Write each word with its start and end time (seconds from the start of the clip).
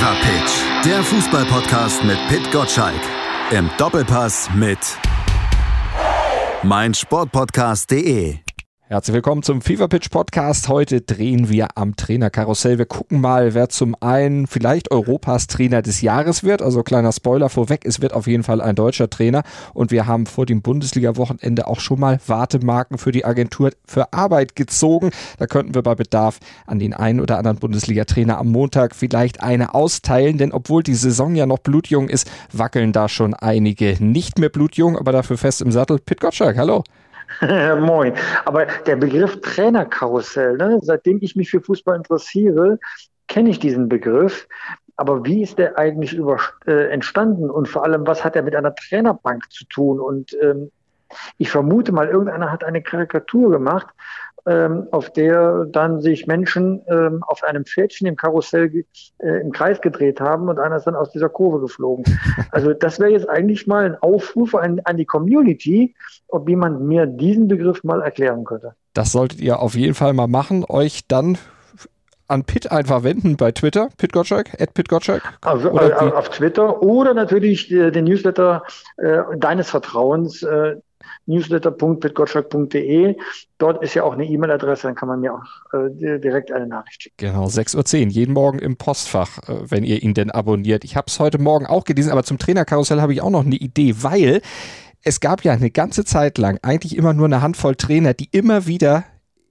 Fever 0.00 0.16
Pitch, 0.22 0.86
der 0.86 1.02
Fußballpodcast 1.02 2.02
mit 2.04 2.16
Pit 2.28 2.50
Gottschalk. 2.50 3.02
Im 3.50 3.70
Doppelpass 3.76 4.48
mit 4.54 4.78
meinsportpodcast.de. 6.62 8.38
Herzlich 8.92 9.14
willkommen 9.14 9.44
zum 9.44 9.62
Fever 9.62 9.86
Pitch 9.86 10.10
Podcast. 10.10 10.68
Heute 10.68 11.00
drehen 11.00 11.48
wir 11.48 11.68
am 11.76 11.94
Trainerkarussell. 11.94 12.76
Wir 12.76 12.86
gucken 12.86 13.20
mal, 13.20 13.54
wer 13.54 13.68
zum 13.68 13.94
einen 14.00 14.48
vielleicht 14.48 14.90
Europas 14.90 15.46
Trainer 15.46 15.80
des 15.80 16.00
Jahres 16.00 16.42
wird. 16.42 16.60
Also 16.60 16.82
kleiner 16.82 17.12
Spoiler 17.12 17.50
vorweg, 17.50 17.82
es 17.84 18.02
wird 18.02 18.12
auf 18.12 18.26
jeden 18.26 18.42
Fall 18.42 18.60
ein 18.60 18.74
deutscher 18.74 19.08
Trainer. 19.08 19.44
Und 19.74 19.92
wir 19.92 20.08
haben 20.08 20.26
vor 20.26 20.44
dem 20.44 20.60
Bundesliga-Wochenende 20.60 21.68
auch 21.68 21.78
schon 21.78 22.00
mal 22.00 22.18
Wartemarken 22.26 22.98
für 22.98 23.12
die 23.12 23.24
Agentur 23.24 23.70
für 23.86 24.12
Arbeit 24.12 24.56
gezogen. 24.56 25.10
Da 25.38 25.46
könnten 25.46 25.76
wir 25.76 25.82
bei 25.82 25.94
Bedarf 25.94 26.40
an 26.66 26.80
den 26.80 26.92
einen 26.92 27.20
oder 27.20 27.38
anderen 27.38 27.58
Bundesliga-Trainer 27.58 28.38
am 28.38 28.48
Montag 28.48 28.96
vielleicht 28.96 29.40
eine 29.40 29.72
austeilen. 29.72 30.36
Denn 30.36 30.50
obwohl 30.50 30.82
die 30.82 30.96
Saison 30.96 31.36
ja 31.36 31.46
noch 31.46 31.60
blutjung 31.60 32.08
ist, 32.08 32.28
wackeln 32.52 32.92
da 32.92 33.08
schon 33.08 33.34
einige 33.34 34.04
nicht 34.04 34.40
mehr 34.40 34.48
blutjung, 34.48 34.98
aber 34.98 35.12
dafür 35.12 35.38
fest 35.38 35.62
im 35.62 35.70
Sattel. 35.70 36.00
Pit 36.00 36.20
Gottschalk, 36.20 36.58
hallo. 36.58 36.82
Moin. 37.80 38.14
Aber 38.44 38.66
der 38.66 38.96
Begriff 38.96 39.40
Trainerkarussell, 39.40 40.56
ne? 40.56 40.78
seitdem 40.82 41.18
ich 41.20 41.36
mich 41.36 41.50
für 41.50 41.60
Fußball 41.60 41.96
interessiere, 41.96 42.78
kenne 43.28 43.50
ich 43.50 43.58
diesen 43.58 43.88
Begriff. 43.88 44.48
Aber 44.96 45.24
wie 45.24 45.42
ist 45.42 45.58
der 45.58 45.78
eigentlich 45.78 46.12
über, 46.12 46.38
äh, 46.66 46.90
entstanden 46.90 47.48
und 47.48 47.68
vor 47.68 47.84
allem, 47.84 48.06
was 48.06 48.22
hat 48.22 48.36
er 48.36 48.42
mit 48.42 48.54
einer 48.54 48.74
Trainerbank 48.74 49.50
zu 49.50 49.64
tun? 49.64 49.98
Und 49.98 50.36
ähm, 50.42 50.70
ich 51.38 51.50
vermute 51.50 51.92
mal, 51.92 52.08
irgendeiner 52.08 52.52
hat 52.52 52.64
eine 52.64 52.82
Karikatur 52.82 53.50
gemacht, 53.50 53.88
auf 54.44 55.10
der 55.10 55.66
dann 55.66 56.00
sich 56.00 56.26
Menschen 56.26 56.82
ähm, 56.88 57.22
auf 57.26 57.44
einem 57.44 57.64
Pferdchen 57.64 58.06
im 58.06 58.16
Karussell 58.16 58.84
äh, 59.18 59.40
im 59.40 59.52
Kreis 59.52 59.80
gedreht 59.80 60.20
haben 60.20 60.48
und 60.48 60.58
einer 60.58 60.76
ist 60.76 60.86
dann 60.86 60.96
aus 60.96 61.10
dieser 61.10 61.28
Kurve 61.28 61.60
geflogen. 61.60 62.04
Also 62.52 62.72
das 62.72 62.98
wäre 62.98 63.10
jetzt 63.10 63.28
eigentlich 63.28 63.66
mal 63.66 63.84
ein 63.84 63.96
Aufruf 63.96 64.54
an, 64.54 64.80
an 64.84 64.96
die 64.96 65.04
Community, 65.04 65.94
ob 66.28 66.48
jemand 66.48 66.80
mir 66.80 67.06
diesen 67.06 67.48
Begriff 67.48 67.84
mal 67.84 68.02
erklären 68.02 68.44
könnte. 68.44 68.74
Das 68.94 69.12
solltet 69.12 69.40
ihr 69.40 69.60
auf 69.60 69.74
jeden 69.74 69.94
Fall 69.94 70.14
mal 70.14 70.26
machen, 70.26 70.64
euch 70.68 71.06
dann 71.06 71.38
an 72.30 72.44
Pitt 72.44 72.70
einfach 72.70 73.02
wenden 73.02 73.36
bei 73.36 73.50
Twitter, 73.50 73.88
Pitt 73.96 74.12
Gottschalk, 74.12 74.60
at 74.60 74.72
Pitt 74.74 74.88
Gottschalk. 74.88 75.22
Also, 75.42 75.76
äh, 75.76 75.92
auf 75.92 76.30
Twitter 76.30 76.82
oder 76.82 77.12
natürlich 77.12 77.70
äh, 77.72 77.90
den 77.90 78.04
Newsletter 78.04 78.62
äh, 78.96 79.18
deines 79.36 79.68
Vertrauens, 79.68 80.42
äh, 80.42 80.76
newsletter.pitgottschalk.de. 81.30 83.16
Dort 83.58 83.82
ist 83.82 83.94
ja 83.94 84.02
auch 84.02 84.12
eine 84.12 84.26
E-Mail-Adresse, 84.26 84.88
dann 84.88 84.94
kann 84.94 85.08
man 85.08 85.20
mir 85.20 85.34
auch 85.34 85.44
äh, 85.72 86.18
direkt 86.18 86.52
eine 86.52 86.66
Nachricht 86.66 87.04
schicken. 87.04 87.16
Genau, 87.18 87.46
6.10 87.46 87.76
Uhr, 88.04 88.08
jeden 88.08 88.34
Morgen 88.34 88.58
im 88.58 88.76
Postfach, 88.76 89.38
äh, 89.48 89.70
wenn 89.70 89.84
ihr 89.84 90.02
ihn 90.02 90.14
denn 90.14 90.30
abonniert. 90.30 90.84
Ich 90.84 90.96
habe 90.96 91.06
es 91.08 91.18
heute 91.18 91.38
Morgen 91.38 91.66
auch 91.66 91.84
gelesen, 91.84 92.12
aber 92.12 92.24
zum 92.24 92.38
Trainerkarussell 92.38 93.00
habe 93.00 93.12
ich 93.12 93.22
auch 93.22 93.30
noch 93.30 93.44
eine 93.44 93.56
Idee, 93.56 93.94
weil 94.00 94.42
es 95.02 95.20
gab 95.20 95.44
ja 95.44 95.52
eine 95.52 95.70
ganze 95.70 96.04
Zeit 96.04 96.36
lang 96.36 96.58
eigentlich 96.62 96.96
immer 96.96 97.14
nur 97.14 97.26
eine 97.26 97.40
Handvoll 97.40 97.74
Trainer, 97.74 98.12
die 98.12 98.28
immer 98.32 98.66
wieder 98.66 99.04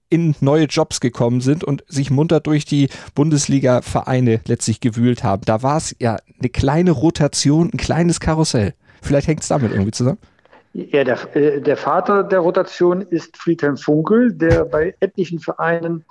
in 0.09 0.35
neue 0.39 0.65
Jobs 0.65 0.99
gekommen 0.99 1.41
sind 1.41 1.63
und 1.63 1.83
sich 1.87 2.09
munter 2.09 2.39
durch 2.39 2.65
die 2.65 2.89
Bundesliga-Vereine 3.15 4.41
letztlich 4.47 4.79
gewühlt 4.79 5.23
haben. 5.23 5.43
Da 5.45 5.61
war 5.61 5.77
es 5.77 5.95
ja 5.99 6.17
eine 6.39 6.49
kleine 6.49 6.91
Rotation, 6.91 7.69
ein 7.71 7.77
kleines 7.77 8.19
Karussell. 8.19 8.73
Vielleicht 9.01 9.27
hängt 9.27 9.41
es 9.41 9.47
damit 9.47 9.71
irgendwie 9.71 9.91
zusammen. 9.91 10.17
Ja, 10.73 11.03
der, 11.03 11.35
äh, 11.35 11.61
der 11.61 11.77
Vater 11.77 12.23
der 12.23 12.39
Rotation 12.39 13.01
ist 13.01 13.37
Friedhelm 13.37 13.77
Funkel, 13.77 14.33
der 14.33 14.65
bei 14.65 14.95
etlichen 14.99 15.39
Vereinen 15.39 16.05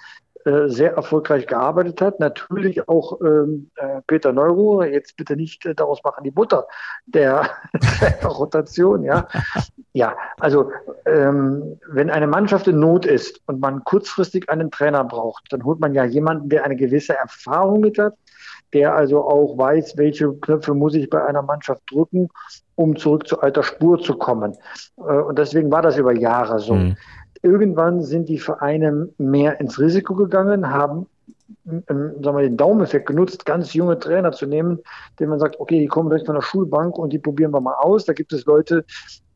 äh, 0.45 0.69
sehr 0.69 0.95
erfolgreich 0.95 1.47
gearbeitet 1.47 2.01
hat. 2.01 2.21
Natürlich 2.21 2.89
auch 2.89 3.21
ähm, 3.21 3.71
äh, 3.77 4.01
Peter 4.07 4.33
Neuruhr, 4.33 4.87
jetzt 4.87 5.17
bitte 5.17 5.37
nicht 5.37 5.67
äh, 5.67 5.75
daraus 5.75 6.03
machen 6.03 6.25
die 6.25 6.31
Mutter 6.31 6.67
der, 7.07 7.51
der 8.01 8.27
Rotation, 8.27 9.03
ja. 9.05 9.29
Ja, 9.93 10.17
also 10.39 10.71
ähm, 11.07 11.79
wenn 11.89 12.09
eine 12.09 12.27
Mannschaft 12.27 12.69
in 12.69 12.79
Not 12.79 13.05
ist 13.05 13.41
und 13.47 13.61
man 13.61 13.85
kurzfristig 13.85 14.49
einen 14.49 14.71
Trainer 14.71 15.05
braucht, 15.05 15.45
dann 15.51 15.65
holt 15.65 15.81
man 15.81 15.93
ja 15.93 16.05
jemanden, 16.05 16.49
der 16.49 16.65
eine 16.65 16.77
gewisse 16.77 17.17
Erfahrung 17.17 17.81
mit 17.81 17.99
hat, 17.99 18.15
der 18.73 18.95
also 18.95 19.23
auch 19.23 19.57
weiß, 19.57 19.97
welche 19.97 20.33
Knöpfe 20.35 20.75
muss 20.75 20.95
ich 20.95 21.09
bei 21.09 21.25
einer 21.25 21.43
Mannschaft 21.43 21.83
drücken, 21.91 22.29
um 22.75 22.97
zurück 22.97 23.27
zu 23.27 23.41
alter 23.41 23.63
Spur 23.63 24.01
zu 24.01 24.15
kommen. 24.15 24.57
Äh, 24.99 25.03
und 25.03 25.39
deswegen 25.39 25.71
war 25.71 25.83
das 25.83 25.97
über 25.97 26.13
Jahre 26.13 26.59
so. 26.59 26.75
Mhm. 26.75 26.97
Irgendwann 27.43 28.03
sind 28.03 28.29
die 28.29 28.39
Vereine 28.39 29.09
mehr 29.19 29.61
ins 29.61 29.79
Risiko 29.79 30.15
gegangen, 30.15 30.71
haben 30.71 31.07
sagen 31.65 32.23
wir, 32.23 32.43
den 32.43 32.57
Daumeneffekt 32.57 33.07
genutzt, 33.07 33.45
ganz 33.47 33.73
junge 33.75 33.99
Trainer 33.99 34.33
zu 34.33 34.47
nehmen, 34.47 34.81
denen 35.19 35.31
man 35.31 35.39
sagt, 35.39 35.59
okay, 35.61 35.79
die 35.79 35.87
kommen 35.87 36.11
direkt 36.11 36.27
von 36.27 36.35
der 36.35 36.43
Schulbank 36.43 36.99
und 36.99 37.13
die 37.13 37.19
probieren 37.19 37.53
wir 37.53 37.61
mal 37.61 37.75
aus. 37.75 38.05
Da 38.05 38.13
gibt 38.13 38.33
es 38.33 38.45
Leute, 38.45 38.85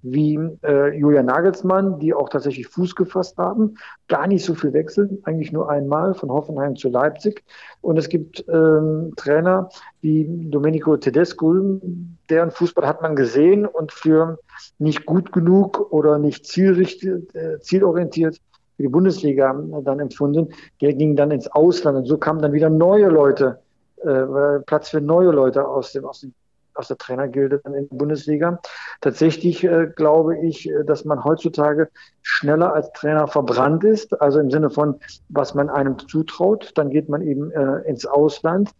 wie 0.03 0.39
äh, 0.65 0.97
Julian 0.97 1.27
Nagelsmann, 1.27 2.01
die 2.01 2.12
auch 2.12 2.28
tatsächlich 2.28 2.67
Fuß 2.67 2.97
gefasst 2.97 3.39
haben. 3.39 3.77
Gar 4.09 4.27
nicht 4.27 4.45
so 4.45 4.55
viel 4.55 4.72
wechseln, 4.72 5.19
eigentlich 5.22 5.53
nur 5.53 5.71
einmal 5.71 6.15
von 6.15 6.31
Hoffenheim 6.31 6.77
zu 6.77 6.89
Leipzig. 6.89 7.45
Und 7.81 7.99
es 7.99 8.09
gibt 8.09 8.45
ähm, 8.49 9.12
Trainer 9.17 9.69
wie 10.01 10.27
Domenico 10.28 10.97
Tedesco, 10.97 11.81
deren 12.28 12.51
Fußball 12.51 12.87
hat 12.87 13.01
man 13.01 13.15
gesehen 13.15 13.65
und 13.65 13.93
für 13.93 14.39
nicht 14.78 15.06
gut 15.06 15.33
genug 15.33 15.93
oder 15.93 16.19
nicht 16.19 16.47
zielrichtig, 16.47 17.33
äh, 17.34 17.61
zielorientiert 17.61 18.41
für 18.77 18.83
die 18.83 18.88
Bundesliga 18.88 19.55
dann 19.84 20.00
empfunden. 20.00 20.49
Der 20.81 20.94
ging 20.94 21.16
dann 21.16 21.31
ins 21.31 21.49
Ausland 21.49 21.99
und 21.99 22.06
so 22.06 22.19
kamen 22.19 22.41
dann 22.41 22.53
wieder 22.53 22.71
neue 22.71 23.09
Leute, 23.09 23.60
äh, 24.03 24.60
Platz 24.66 24.91
für 24.91 25.00
neue 25.00 25.31
Leute 25.31 25.66
aus 25.66 25.93
dem, 25.93 26.05
aus 26.05 26.21
dem 26.21 26.34
aus 26.75 26.88
der 26.88 26.99
Trainergilde 26.99 27.60
in 27.66 27.72
der 27.72 27.83
Bundesliga. 27.91 28.60
Tatsächlich 29.00 29.65
äh, 29.65 29.88
glaube 29.94 30.38
ich, 30.38 30.69
äh, 30.69 30.84
dass 30.84 31.05
man 31.05 31.25
heutzutage 31.25 31.88
schneller 32.22 32.72
als 32.72 32.93
Trainer 32.93 33.28
verbrannt 33.28 33.84
ist, 33.84 34.21
also 34.21 34.41
im 34.41 34.50
Sinne 34.50 34.71
von, 34.71 34.97
was 35.28 35.54
man 35.54 35.69
einem 35.69 35.99
zutraut. 35.99 36.72
Dann 36.75 36.91
geht 36.91 37.09
man 37.09 37.22
eben 37.22 37.50
äh, 37.53 37.89
ins 37.89 38.06
Ausland. 38.06 38.71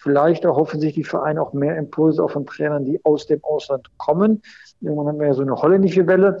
Vielleicht 0.00 0.44
erhoffen 0.44 0.80
sich 0.80 0.94
die 0.94 1.04
Vereine 1.04 1.42
auch 1.42 1.52
mehr 1.52 1.76
Impulse 1.76 2.22
auch 2.22 2.30
von 2.30 2.46
Trainern, 2.46 2.84
die 2.84 3.04
aus 3.04 3.26
dem 3.26 3.42
Ausland 3.44 3.88
kommen. 3.98 4.42
Irgendwann 4.80 5.08
haben 5.08 5.20
wir 5.20 5.26
ja 5.26 5.34
so 5.34 5.42
eine 5.42 5.56
holländische 5.56 6.06
Welle 6.06 6.40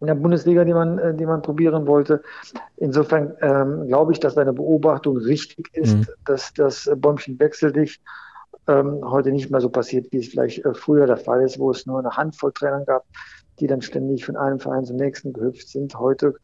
in 0.00 0.06
der 0.06 0.14
Bundesliga, 0.14 0.64
die 0.64 0.74
man, 0.74 0.98
äh, 0.98 1.14
die 1.14 1.26
man 1.26 1.42
probieren 1.42 1.86
wollte. 1.86 2.22
Insofern 2.76 3.34
ähm, 3.40 3.86
glaube 3.86 4.12
ich, 4.12 4.20
dass 4.20 4.34
deine 4.34 4.52
Beobachtung 4.52 5.16
richtig 5.16 5.74
ist, 5.74 5.96
mhm. 5.96 6.06
dass 6.24 6.52
das 6.54 6.90
Bäumchen 6.96 7.38
wechsel 7.38 7.72
dich 7.72 8.00
ähm, 8.68 9.00
heute 9.04 9.30
nicht 9.30 9.50
mehr 9.50 9.60
so 9.60 9.68
passiert, 9.68 10.06
wie 10.10 10.18
es 10.18 10.28
vielleicht 10.28 10.64
äh, 10.64 10.74
früher 10.74 11.06
der 11.06 11.16
Fall 11.16 11.42
ist, 11.42 11.58
wo 11.58 11.70
es 11.70 11.86
nur 11.86 11.98
eine 11.98 12.10
Handvoll 12.10 12.52
Trainer 12.52 12.84
gab, 12.84 13.04
die 13.60 13.66
dann 13.66 13.80
ständig 13.80 14.24
von 14.24 14.36
einem 14.36 14.58
Verein 14.58 14.84
zum 14.84 14.96
nächsten 14.96 15.32
gehüpft 15.32 15.68
sind. 15.68 15.98
Heute 15.98 16.34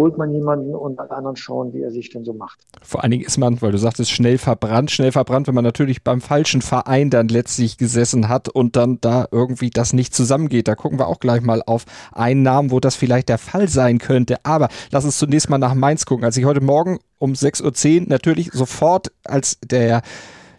holt 0.00 0.16
man 0.16 0.32
jemanden 0.32 0.74
und 0.74 0.98
alle 0.98 1.10
anderen 1.10 1.36
schauen, 1.36 1.74
wie 1.74 1.82
er 1.82 1.90
sich 1.90 2.08
denn 2.08 2.24
so 2.24 2.32
macht. 2.32 2.58
Vor 2.82 3.02
allen 3.02 3.10
Dingen 3.10 3.24
ist 3.24 3.36
man, 3.36 3.60
weil 3.60 3.70
du 3.70 3.76
sagtest, 3.76 4.10
schnell 4.10 4.38
verbrannt, 4.38 4.90
schnell 4.90 5.12
verbrannt, 5.12 5.46
wenn 5.46 5.54
man 5.54 5.62
natürlich 5.62 6.02
beim 6.02 6.22
falschen 6.22 6.62
Verein 6.62 7.10
dann 7.10 7.28
letztlich 7.28 7.76
gesessen 7.76 8.30
hat 8.30 8.48
und 8.48 8.76
dann 8.76 8.98
da 9.02 9.26
irgendwie 9.30 9.68
das 9.68 9.92
nicht 9.92 10.14
zusammengeht. 10.14 10.68
Da 10.68 10.74
gucken 10.74 10.98
wir 10.98 11.06
auch 11.06 11.20
gleich 11.20 11.42
mal 11.42 11.62
auf 11.66 11.84
einen 12.12 12.42
Namen, 12.42 12.70
wo 12.70 12.80
das 12.80 12.96
vielleicht 12.96 13.28
der 13.28 13.36
Fall 13.36 13.68
sein 13.68 13.98
könnte. 13.98 14.36
Aber 14.42 14.70
lass 14.90 15.04
uns 15.04 15.18
zunächst 15.18 15.50
mal 15.50 15.58
nach 15.58 15.74
Mainz 15.74 16.06
gucken. 16.06 16.24
Als 16.24 16.38
ich 16.38 16.46
heute 16.46 16.62
Morgen 16.62 16.98
um 17.18 17.32
6.10 17.32 18.00
Uhr 18.00 18.08
natürlich 18.08 18.50
sofort, 18.52 19.12
als 19.24 19.58
der 19.60 20.00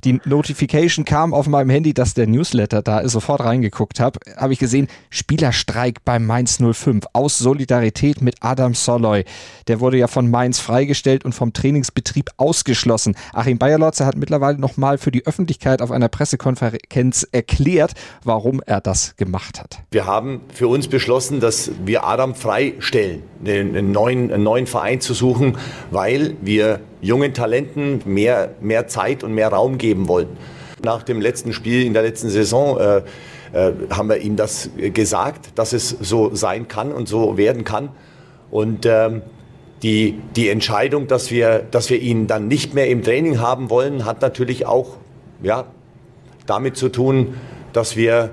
die 0.03 0.19
Notification 0.25 1.06
kam 1.06 1.34
auf 1.34 1.47
meinem 1.47 1.69
Handy, 1.69 1.94
dass 1.94 2.13
der 2.13 2.28
Newsletter 2.28 2.81
da 2.81 3.00
ist, 3.00 3.12
sofort 3.12 3.41
reingeguckt 3.41 4.00
habe, 4.00 4.19
habe 4.35 4.53
ich 4.53 4.59
gesehen, 4.59 4.88
Spielerstreik 5.09 6.03
beim 6.06 6.25
Mainz 6.25 6.57
05 6.57 7.06
aus 7.13 7.38
Solidarität 7.38 8.22
mit 8.22 8.35
Adam 8.41 8.73
Soloy. 8.73 9.25
Der 9.67 9.79
wurde 9.79 9.97
ja 9.97 10.07
von 10.07 10.29
Mainz 10.29 10.59
freigestellt 10.59 11.25
und 11.25 11.34
vom 11.34 11.53
Trainingsbetrieb 11.53 12.29
ausgeschlossen. 12.38 13.16
Achim 13.33 13.57
Bayerlotzer 13.57 14.06
hat 14.06 14.18
mittlerweile 14.18 14.57
nochmal 14.59 14.98
für 14.98 15.12
die 15.12 15.25
Öffentlichkeit 15.25 15.81
auf 15.81 15.92
einer 15.92 16.09
Pressekonferenz 16.09 17.27
erklärt, 17.31 17.94
warum 18.24 18.62
er 18.65 18.81
das 18.81 19.15
gemacht 19.18 19.59
hat. 19.59 19.80
Wir 19.92 20.06
haben 20.06 20.42
für 20.54 20.68
uns 20.68 20.88
beschlossen, 20.88 21.39
dass 21.39 21.71
wir 21.86 22.06
Adam 22.06 22.36
freistellen, 22.36 23.24
einen 23.45 23.92
neuen, 23.92 24.31
einen 24.31 24.44
neuen 24.44 24.68
Verein 24.68 25.01
zu 25.01 25.13
suchen, 25.13 25.57
weil 25.92 26.36
wir 26.42 26.80
jungen 27.01 27.33
Talenten 27.33 28.01
mehr, 28.06 28.56
mehr 28.62 28.88
Zeit 28.88 29.24
und 29.24 29.33
mehr 29.33 29.50
Raum 29.50 29.77
geben 29.77 30.07
wollen. 30.07 30.30
Nach 30.83 31.03
dem 31.03 31.21
letzten 31.21 31.53
Spiel 31.53 31.86
in 31.86 31.94
der 31.94 32.03
letzten 32.03 32.30
Saison 32.30 32.80
äh, 32.80 33.01
äh, 33.53 33.74
haben 33.89 34.09
wir 34.09 34.18
ihm 34.18 34.36
das 34.36 34.69
gesagt, 34.94 35.50
dass 35.56 35.74
es 35.74 35.89
so 35.89 36.33
sein 36.33 36.68
kann 36.68 36.92
und 36.92 37.07
so 37.07 37.38
werden 37.38 37.63
kann. 37.63 37.89
Und 38.50 38.86
ähm, 38.86 39.21
die, 39.83 40.19
die 40.36 40.50
Entscheidung, 40.50 41.07
dass 41.07 41.31
wir, 41.31 41.59
dass 41.59 41.89
wir 41.89 42.00
ihn 42.00 42.27
dann 42.27 42.48
nicht 42.48 42.74
mehr 42.74 42.88
im 42.88 43.04
Training 43.04 43.39
haben 43.39 43.69
wollen, 43.69 44.06
hat 44.06 44.21
natürlich 44.21 44.65
auch 44.65 44.97
ja, 45.42 45.65
damit 46.45 46.77
zu 46.77 46.89
tun, 46.89 47.36
dass 47.74 47.95
wir 47.95 48.31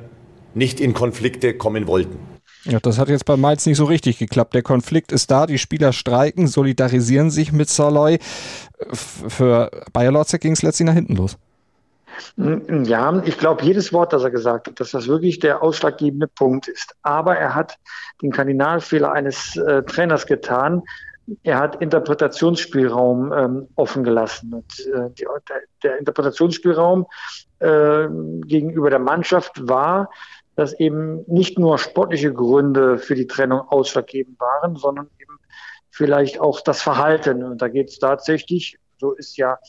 nicht 0.54 0.80
in 0.80 0.92
Konflikte 0.92 1.54
kommen 1.54 1.86
wollten. 1.86 2.27
Ja, 2.68 2.78
das 2.80 2.98
hat 2.98 3.08
jetzt 3.08 3.24
bei 3.24 3.38
Mainz 3.38 3.64
nicht 3.64 3.78
so 3.78 3.86
richtig 3.86 4.18
geklappt. 4.18 4.52
Der 4.52 4.62
Konflikt 4.62 5.10
ist 5.10 5.30
da, 5.30 5.46
die 5.46 5.56
Spieler 5.56 5.94
streiken, 5.94 6.46
solidarisieren 6.46 7.30
sich 7.30 7.50
mit 7.50 7.70
Saloy. 7.70 8.18
Für 8.92 9.70
Bayer 9.94 10.12
Lotzek 10.12 10.42
ging 10.42 10.52
es 10.52 10.60
letztlich 10.60 10.86
nach 10.86 10.94
hinten 10.94 11.16
los. 11.16 11.38
Ja, 12.36 13.22
ich 13.24 13.38
glaube 13.38 13.64
jedes 13.64 13.92
Wort, 13.92 14.12
das 14.12 14.22
er 14.22 14.30
gesagt 14.30 14.66
hat, 14.66 14.80
dass 14.80 14.90
das 14.90 15.08
wirklich 15.08 15.38
der 15.38 15.62
ausschlaggebende 15.62 16.26
Punkt 16.26 16.68
ist. 16.68 16.94
Aber 17.02 17.36
er 17.36 17.54
hat 17.54 17.78
den 18.20 18.32
Kardinalfehler 18.32 19.12
eines 19.12 19.56
äh, 19.56 19.82
Trainers 19.84 20.26
getan. 20.26 20.82
Er 21.42 21.58
hat 21.58 21.80
Interpretationsspielraum 21.80 23.32
ähm, 23.32 23.68
offen 23.76 24.04
gelassen. 24.04 24.52
Und, 24.52 24.86
äh, 24.92 25.10
die, 25.16 25.26
der, 25.48 25.60
der, 25.82 25.98
Interpretationsspielraum 25.98 27.06
äh, 27.60 28.08
gegenüber 28.46 28.90
der 28.90 28.98
Mannschaft 28.98 29.52
war, 29.68 30.10
dass 30.58 30.72
eben 30.80 31.22
nicht 31.28 31.56
nur 31.56 31.78
sportliche 31.78 32.34
Gründe 32.34 32.98
für 32.98 33.14
die 33.14 33.28
Trennung 33.28 33.60
ausschlaggebend 33.60 34.40
waren, 34.40 34.74
sondern 34.74 35.08
eben 35.20 35.38
vielleicht 35.88 36.40
auch 36.40 36.60
das 36.60 36.82
Verhalten. 36.82 37.44
Und 37.44 37.62
da 37.62 37.68
geht 37.68 37.90
es 37.90 38.00
tatsächlich, 38.00 38.76
so 38.96 39.12
ist 39.12 39.36
ja 39.36 39.60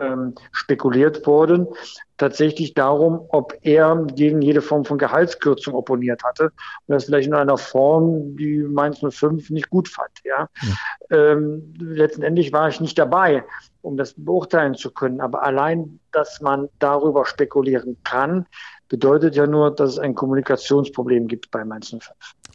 ähm, 0.00 0.34
spekuliert 0.50 1.24
worden, 1.28 1.68
tatsächlich 2.16 2.74
darum, 2.74 3.26
ob 3.28 3.54
er 3.62 4.06
gegen 4.14 4.42
jede 4.42 4.60
Form 4.60 4.84
von 4.84 4.98
Gehaltskürzung 4.98 5.74
opponiert 5.74 6.22
hatte 6.24 6.44
und 6.86 6.94
das 6.94 7.04
vielleicht 7.04 7.28
in 7.28 7.34
einer 7.34 7.58
Form, 7.58 8.36
die 8.36 8.58
Mainz 8.58 9.00
05 9.00 9.50
nicht 9.50 9.70
gut 9.70 9.88
fand. 9.88 10.10
Ja. 10.24 10.48
ja. 10.62 11.32
Ähm, 11.32 11.74
letztendlich 11.78 12.52
war 12.52 12.68
ich 12.68 12.80
nicht 12.80 12.98
dabei, 12.98 13.44
um 13.80 13.96
das 13.96 14.14
beurteilen 14.16 14.74
zu 14.74 14.90
können, 14.90 15.20
aber 15.20 15.42
allein, 15.42 15.98
dass 16.12 16.40
man 16.40 16.68
darüber 16.78 17.26
spekulieren 17.26 17.96
kann, 18.04 18.46
bedeutet 18.88 19.34
ja 19.34 19.46
nur, 19.46 19.74
dass 19.74 19.90
es 19.90 19.98
ein 19.98 20.14
Kommunikationsproblem 20.14 21.26
gibt 21.26 21.50
bei 21.50 21.64
Mainz 21.64 21.90
05 21.90 22.12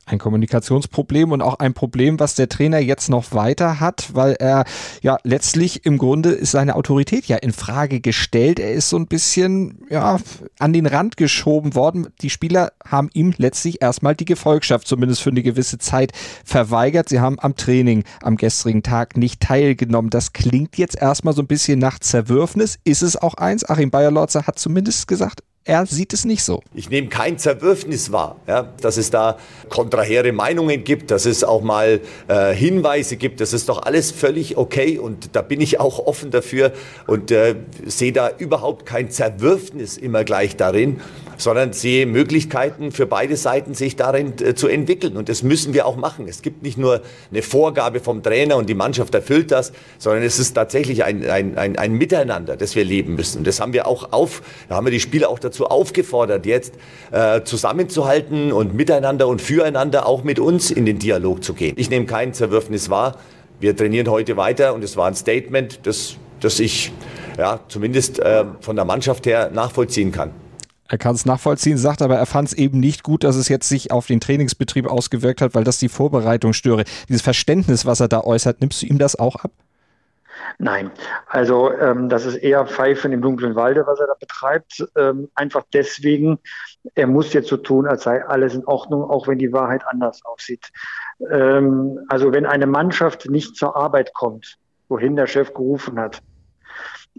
ein 0.07 0.19
Kommunikationsproblem 0.19 1.31
und 1.31 1.41
auch 1.41 1.59
ein 1.59 1.73
Problem, 1.73 2.19
was 2.19 2.35
der 2.35 2.49
Trainer 2.49 2.79
jetzt 2.79 3.09
noch 3.09 3.33
weiter 3.33 3.79
hat, 3.79 4.15
weil 4.15 4.33
er 4.39 4.63
ja 5.01 5.17
letztlich 5.23 5.85
im 5.85 5.97
Grunde 5.97 6.29
ist 6.29 6.51
seine 6.51 6.75
Autorität 6.75 7.25
ja 7.25 7.37
in 7.37 7.51
Frage 7.51 7.99
gestellt. 7.99 8.59
Er 8.59 8.71
ist 8.71 8.89
so 8.89 8.97
ein 8.97 9.07
bisschen 9.07 9.46
ja 9.89 10.17
an 10.59 10.73
den 10.73 10.85
Rand 10.85 11.17
geschoben 11.17 11.75
worden. 11.75 12.07
Die 12.21 12.29
Spieler 12.29 12.71
haben 12.85 13.09
ihm 13.13 13.33
letztlich 13.37 13.81
erstmal 13.81 14.15
die 14.15 14.25
Gefolgschaft 14.25 14.87
zumindest 14.87 15.21
für 15.21 15.29
eine 15.29 15.43
gewisse 15.43 15.77
Zeit 15.77 16.11
verweigert. 16.45 17.09
Sie 17.09 17.19
haben 17.19 17.39
am 17.39 17.55
Training 17.55 18.03
am 18.21 18.37
gestrigen 18.37 18.83
Tag 18.83 19.17
nicht 19.17 19.41
teilgenommen. 19.41 20.09
Das 20.09 20.33
klingt 20.33 20.77
jetzt 20.77 20.97
erstmal 21.01 21.33
so 21.33 21.41
ein 21.41 21.47
bisschen 21.47 21.79
nach 21.79 21.99
Zerwürfnis. 21.99 22.79
Ist 22.83 23.01
es 23.01 23.15
auch 23.15 23.35
eins? 23.35 23.67
Achim 23.67 23.91
Bayerlotzer 23.91 24.47
hat 24.47 24.59
zumindest 24.59 25.07
gesagt, 25.07 25.41
er 25.67 25.85
sieht 25.85 26.13
es 26.13 26.23
nicht 26.23 26.43
so. 26.43 26.63
Ich 26.73 26.89
nehme 26.89 27.09
kein 27.09 27.37
Zerwürfnis 27.37 28.11
wahr, 28.13 28.37
ja, 28.47 28.63
dass 28.81 28.95
es 28.95 29.11
da 29.11 29.37
kontrahere 29.67 30.31
Meinungen 30.31 30.85
gibt, 30.85 31.11
dass 31.11 31.25
es 31.25 31.43
auch 31.43 31.61
mal 31.61 31.99
äh, 32.29 32.53
Hinweise 32.53 33.17
gibt. 33.17 33.41
Das 33.41 33.51
ist 33.51 33.67
doch 33.67 33.83
alles 33.83 34.11
völlig 34.11 34.55
okay 34.55 34.97
und 34.97 35.35
da 35.35 35.41
bin 35.41 35.59
ich 35.59 35.79
auch 35.79 35.99
offen 35.99 36.31
dafür 36.31 36.71
und 37.05 37.31
äh, 37.31 37.55
sehe 37.85 38.13
da 38.13 38.31
überhaupt 38.37 38.85
kein 38.85 39.11
Zerwürfnis 39.11 39.97
immer 39.97 40.23
gleich 40.23 40.55
darin 40.55 41.01
sondern 41.37 41.73
sehe 41.73 42.05
Möglichkeiten 42.05 42.91
für 42.91 43.05
beide 43.05 43.37
Seiten, 43.37 43.73
sich 43.73 43.95
darin 43.95 44.33
äh, 44.41 44.55
zu 44.55 44.67
entwickeln. 44.67 45.17
Und 45.17 45.29
das 45.29 45.43
müssen 45.43 45.73
wir 45.73 45.85
auch 45.85 45.95
machen. 45.95 46.27
Es 46.27 46.41
gibt 46.41 46.63
nicht 46.63 46.77
nur 46.77 47.01
eine 47.31 47.41
Vorgabe 47.41 47.99
vom 47.99 48.23
Trainer 48.23 48.57
und 48.57 48.67
die 48.67 48.73
Mannschaft 48.73 49.13
erfüllt 49.13 49.51
das, 49.51 49.71
sondern 49.97 50.23
es 50.23 50.39
ist 50.39 50.53
tatsächlich 50.53 51.03
ein, 51.03 51.27
ein, 51.29 51.57
ein, 51.57 51.77
ein 51.77 51.93
Miteinander, 51.93 52.57
das 52.57 52.75
wir 52.75 52.83
leben 52.83 53.15
müssen. 53.15 53.43
Das 53.43 53.59
haben 53.59 53.73
wir 53.73 53.87
auch 53.87 54.11
auf, 54.11 54.41
da 54.67 54.75
haben 54.75 54.85
wir 54.85 54.91
die 54.91 54.99
Spieler 54.99 55.29
auch 55.29 55.39
dazu 55.39 55.67
aufgefordert, 55.67 56.45
jetzt 56.45 56.73
äh, 57.11 57.43
zusammenzuhalten 57.43 58.51
und 58.51 58.73
miteinander 58.73 59.27
und 59.27 59.41
füreinander 59.41 60.07
auch 60.07 60.23
mit 60.23 60.39
uns 60.39 60.71
in 60.71 60.85
den 60.85 60.99
Dialog 60.99 61.43
zu 61.43 61.53
gehen. 61.53 61.75
Ich 61.77 61.89
nehme 61.89 62.05
kein 62.05 62.33
Zerwürfnis 62.33 62.89
wahr. 62.89 63.17
Wir 63.59 63.75
trainieren 63.75 64.09
heute 64.09 64.37
weiter 64.37 64.73
und 64.73 64.83
es 64.83 64.97
war 64.97 65.07
ein 65.07 65.15
Statement, 65.15 65.79
das, 65.83 66.15
das 66.39 66.59
ich 66.59 66.91
ja, 67.37 67.59
zumindest 67.67 68.19
äh, 68.19 68.45
von 68.61 68.75
der 68.75 68.85
Mannschaft 68.85 69.25
her 69.25 69.51
nachvollziehen 69.53 70.11
kann. 70.11 70.31
Er 70.89 70.97
kann 70.97 71.15
es 71.15 71.25
nachvollziehen, 71.25 71.77
sagt 71.77 72.01
aber, 72.01 72.15
er 72.15 72.25
fand 72.25 72.49
es 72.49 72.53
eben 72.53 72.79
nicht 72.79 73.03
gut, 73.03 73.23
dass 73.23 73.35
es 73.35 73.49
jetzt 73.49 73.67
sich 73.67 73.91
auf 73.91 74.07
den 74.07 74.19
Trainingsbetrieb 74.19 74.87
ausgewirkt 74.87 75.41
hat, 75.41 75.53
weil 75.55 75.63
das 75.63 75.79
die 75.79 75.89
Vorbereitung 75.89 76.53
störe. 76.53 76.83
Dieses 77.09 77.21
Verständnis, 77.21 77.85
was 77.85 77.99
er 77.99 78.07
da 78.07 78.21
äußert, 78.21 78.61
nimmst 78.61 78.81
du 78.81 78.85
ihm 78.85 78.97
das 78.97 79.17
auch 79.17 79.35
ab? 79.35 79.51
Nein, 80.59 80.91
also 81.27 81.71
ähm, 81.71 82.09
das 82.09 82.25
ist 82.25 82.37
eher 82.37 82.65
Pfeifen 82.65 83.11
im 83.11 83.21
dunklen 83.21 83.55
Walde, 83.55 83.85
was 83.85 83.99
er 83.99 84.07
da 84.07 84.13
betreibt. 84.19 84.87
Ähm, 84.95 85.29
einfach 85.35 85.63
deswegen, 85.73 86.39
er 86.95 87.07
muss 87.07 87.33
jetzt 87.33 87.49
so 87.49 87.57
tun, 87.57 87.85
als 87.87 88.03
sei 88.03 88.25
alles 88.25 88.55
in 88.55 88.65
Ordnung, 88.65 89.03
auch 89.03 89.27
wenn 89.27 89.39
die 89.39 89.51
Wahrheit 89.51 89.83
anders 89.87 90.23
aussieht. 90.25 90.69
Ähm, 91.29 91.99
also 92.07 92.31
wenn 92.31 92.45
eine 92.45 92.65
Mannschaft 92.65 93.29
nicht 93.29 93.55
zur 93.55 93.75
Arbeit 93.75 94.13
kommt, 94.13 94.57
wohin 94.89 95.15
der 95.15 95.27
Chef 95.27 95.53
gerufen 95.53 95.99
hat, 95.99 96.21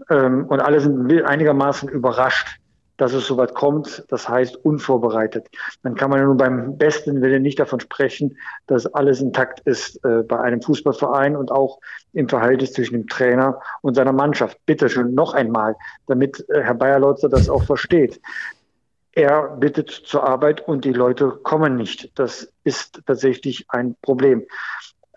ähm, 0.09 0.45
und 0.47 0.59
alle 0.59 0.79
sind 0.79 1.23
einigermaßen 1.23 1.89
überrascht, 1.89 2.58
dass 2.99 3.13
es 3.13 3.25
soweit 3.25 3.55
kommt, 3.55 4.03
das 4.09 4.27
heißt 4.27 4.57
unvorbereitet. 4.57 5.47
Dann 5.83 5.95
kann 5.95 6.09
man 6.09 6.23
nur 6.23 6.35
beim 6.35 6.77
besten 6.77 7.21
Willen 7.21 7.41
nicht 7.41 7.57
davon 7.59 7.79
sprechen, 7.79 8.37
dass 8.67 8.85
alles 8.93 9.21
intakt 9.21 9.61
ist 9.61 10.03
äh, 10.03 10.21
bei 10.23 10.39
einem 10.39 10.61
Fußballverein 10.61 11.35
und 11.35 11.49
auch 11.49 11.79
im 12.13 12.27
Verhältnis 12.27 12.73
zwischen 12.73 12.95
dem 12.95 13.07
Trainer 13.07 13.61
und 13.81 13.95
seiner 13.95 14.11
Mannschaft. 14.11 14.57
Bitte 14.65 14.89
schön 14.89 15.13
noch 15.13 15.33
einmal, 15.33 15.75
damit 16.07 16.45
äh, 16.49 16.61
Herr 16.61 16.75
Bayerlotzer 16.75 17.29
das 17.29 17.49
auch 17.49 17.63
versteht. 17.63 18.19
Er 19.13 19.55
bittet 19.57 19.89
zur 19.89 20.27
Arbeit 20.27 20.67
und 20.67 20.83
die 20.83 20.93
Leute 20.93 21.39
kommen 21.43 21.77
nicht. 21.77 22.11
Das 22.15 22.51
ist 22.65 23.01
tatsächlich 23.05 23.65
ein 23.69 23.95
Problem. 24.01 24.45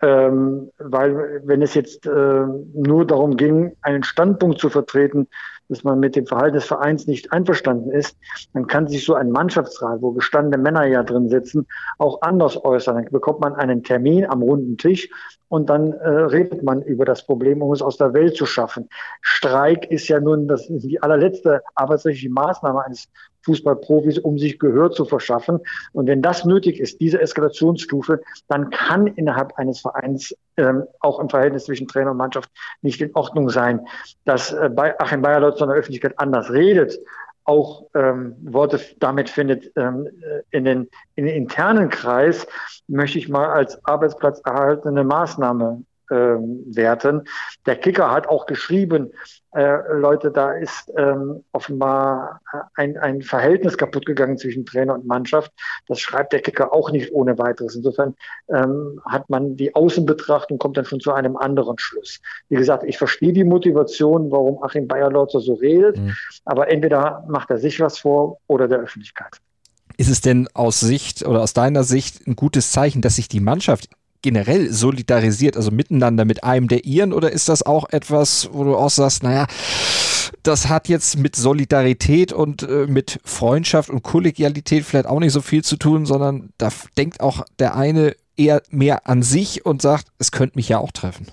Ähm, 0.03 0.69
weil 0.79 1.41
wenn 1.45 1.61
es 1.61 1.75
jetzt 1.75 2.05
äh, 2.05 2.45
nur 2.73 3.07
darum 3.07 3.37
ging, 3.37 3.77
einen 3.83 4.03
Standpunkt 4.03 4.59
zu 4.59 4.69
vertreten, 4.69 5.29
dass 5.69 5.85
man 5.85 6.01
mit 6.01 6.17
dem 6.17 6.25
Verhalten 6.25 6.55
des 6.55 6.65
Vereins 6.65 7.07
nicht 7.07 7.31
einverstanden 7.31 7.89
ist, 7.89 8.17
dann 8.53 8.67
kann 8.67 8.87
sich 8.87 9.05
so 9.05 9.13
ein 9.13 9.31
Mannschaftsrat, 9.31 10.01
wo 10.01 10.11
gestandene 10.11 10.61
Männer 10.61 10.83
ja 10.85 11.03
drin 11.03 11.29
sitzen, 11.29 11.67
auch 11.99 12.21
anders 12.21 12.61
äußern. 12.65 12.95
Dann 12.95 13.05
bekommt 13.11 13.39
man 13.39 13.55
einen 13.55 13.81
Termin 13.81 14.25
am 14.25 14.41
runden 14.41 14.77
Tisch 14.77 15.09
und 15.47 15.69
dann 15.69 15.93
äh, 15.93 16.09
redet 16.09 16.63
man 16.63 16.81
über 16.81 17.05
das 17.05 17.25
Problem, 17.25 17.61
um 17.61 17.71
es 17.71 17.81
aus 17.81 17.95
der 17.95 18.13
Welt 18.13 18.35
zu 18.35 18.45
schaffen. 18.45 18.89
Streik 19.21 19.89
ist 19.89 20.09
ja 20.09 20.19
nun 20.19 20.49
das 20.49 20.69
ist 20.69 20.83
die 20.83 21.01
allerletzte 21.01 21.61
arbeitsrechtliche 21.75 22.29
Maßnahme 22.29 22.83
eines 22.83 23.07
Fußballprofis, 23.43 24.19
um 24.19 24.37
sich 24.37 24.59
Gehör 24.59 24.91
zu 24.91 25.05
verschaffen. 25.05 25.59
Und 25.91 26.07
wenn 26.07 26.21
das 26.21 26.45
nötig 26.45 26.79
ist, 26.79 26.99
diese 27.01 27.21
Eskalationsstufe, 27.21 28.21
dann 28.47 28.69
kann 28.69 29.07
innerhalb 29.07 29.57
eines 29.57 29.81
Vereins 29.81 30.35
ähm, 30.57 30.83
auch 30.99 31.19
im 31.19 31.29
Verhältnis 31.29 31.65
zwischen 31.65 31.87
Trainer 31.87 32.11
und 32.11 32.17
Mannschaft 32.17 32.49
nicht 32.81 33.01
in 33.01 33.13
Ordnung 33.15 33.49
sein. 33.49 33.81
Dass 34.25 34.53
äh, 34.53 34.69
bei 34.69 34.99
Achim 34.99 35.21
Bayerlotz 35.21 35.61
in 35.61 35.67
der 35.67 35.77
Öffentlichkeit 35.77 36.17
anders 36.17 36.51
redet, 36.51 36.97
auch 37.45 37.87
ähm, 37.93 38.35
Worte 38.41 38.79
damit 38.99 39.29
findet 39.29 39.71
ähm, 39.75 40.07
in, 40.51 40.63
den, 40.63 40.89
in 41.15 41.25
den 41.25 41.35
internen 41.35 41.89
Kreis, 41.89 42.47
möchte 42.87 43.17
ich 43.17 43.27
mal 43.27 43.47
als 43.47 43.83
arbeitsplatzerhaltende 43.85 45.03
Maßnahme 45.03 45.65
ähm, 45.65 45.85
werten. 46.09 47.23
Der 47.65 47.75
Kicker 47.75 48.11
hat 48.11 48.27
auch 48.27 48.45
geschrieben, 48.45 49.11
äh, 49.55 49.77
Leute, 49.93 50.31
da 50.31 50.51
ist 50.53 50.91
ähm, 50.97 51.43
offenbar 51.51 52.41
ein, 52.75 52.97
ein 52.97 53.21
Verhältnis 53.21 53.77
kaputt 53.77 54.05
gegangen 54.05 54.37
zwischen 54.37 54.65
Trainer 54.65 54.95
und 54.95 55.05
Mannschaft. 55.05 55.51
Das 55.87 55.99
schreibt 55.99 56.33
der 56.33 56.41
Kicker 56.41 56.73
auch 56.73 56.91
nicht 56.91 57.11
ohne 57.11 57.37
weiteres. 57.37 57.75
Insofern 57.75 58.15
ähm, 58.49 58.99
hat 59.07 59.29
man 59.29 59.55
die 59.55 59.75
Außenbetrachtung, 59.75 60.57
kommt 60.57 60.77
dann 60.77 60.85
schon 60.85 60.99
zu 60.99 61.13
einem 61.13 61.37
anderen 61.37 61.77
Schluss. 61.77 62.19
Wie 62.49 62.55
gesagt, 62.55 62.83
ich 62.83 62.97
verstehe 62.97 63.33
die 63.33 63.43
Motivation, 63.43 64.31
warum 64.31 64.63
Achim 64.63 64.87
Bayerlotzer 64.87 65.39
so 65.39 65.53
redet, 65.53 65.97
mhm. 65.97 66.15
aber 66.45 66.71
entweder 66.71 67.23
macht 67.27 67.51
er 67.51 67.59
sich 67.59 67.79
was 67.79 67.99
vor 67.99 68.39
oder 68.47 68.67
der 68.67 68.79
Öffentlichkeit. 68.79 69.39
Ist 69.97 70.09
es 70.09 70.21
denn 70.21 70.47
aus 70.55 70.79
Sicht 70.79 71.23
oder 71.23 71.41
aus 71.41 71.53
deiner 71.53 71.83
Sicht 71.83 72.25
ein 72.25 72.35
gutes 72.35 72.71
Zeichen, 72.71 73.03
dass 73.03 73.17
sich 73.17 73.27
die 73.27 73.39
Mannschaft 73.39 73.89
generell 74.23 74.73
solidarisiert, 74.73 75.55
also 75.55 75.69
miteinander 75.69 76.25
mit 76.25 76.43
einem 76.43 76.67
der 76.67 76.85
ihren, 76.85 77.13
oder 77.13 77.31
ist 77.31 77.49
das 77.49 77.63
auch 77.63 77.89
etwas, 77.91 78.49
wo 78.51 78.63
du 78.63 78.75
auch 78.75 78.89
sagst, 78.89 79.21
naja, 79.21 79.45
das 80.41 80.67
hat 80.69 80.89
jetzt 80.89 81.19
mit 81.19 81.35
Solidarität 81.35 82.33
und 82.33 82.63
äh, 82.63 82.87
mit 82.87 83.19
Freundschaft 83.23 83.91
und 83.91 84.01
Kollegialität 84.01 84.83
vielleicht 84.83 85.05
auch 85.05 85.19
nicht 85.19 85.33
so 85.33 85.41
viel 85.41 85.63
zu 85.63 85.77
tun, 85.77 86.07
sondern 86.07 86.49
da 86.57 86.69
denkt 86.97 87.21
auch 87.21 87.45
der 87.59 87.75
eine 87.75 88.15
eher 88.35 88.63
mehr 88.69 89.07
an 89.07 89.21
sich 89.21 89.65
und 89.65 89.81
sagt, 89.81 90.07
es 90.17 90.31
könnte 90.31 90.57
mich 90.57 90.69
ja 90.69 90.79
auch 90.79 90.91
treffen. 90.91 91.27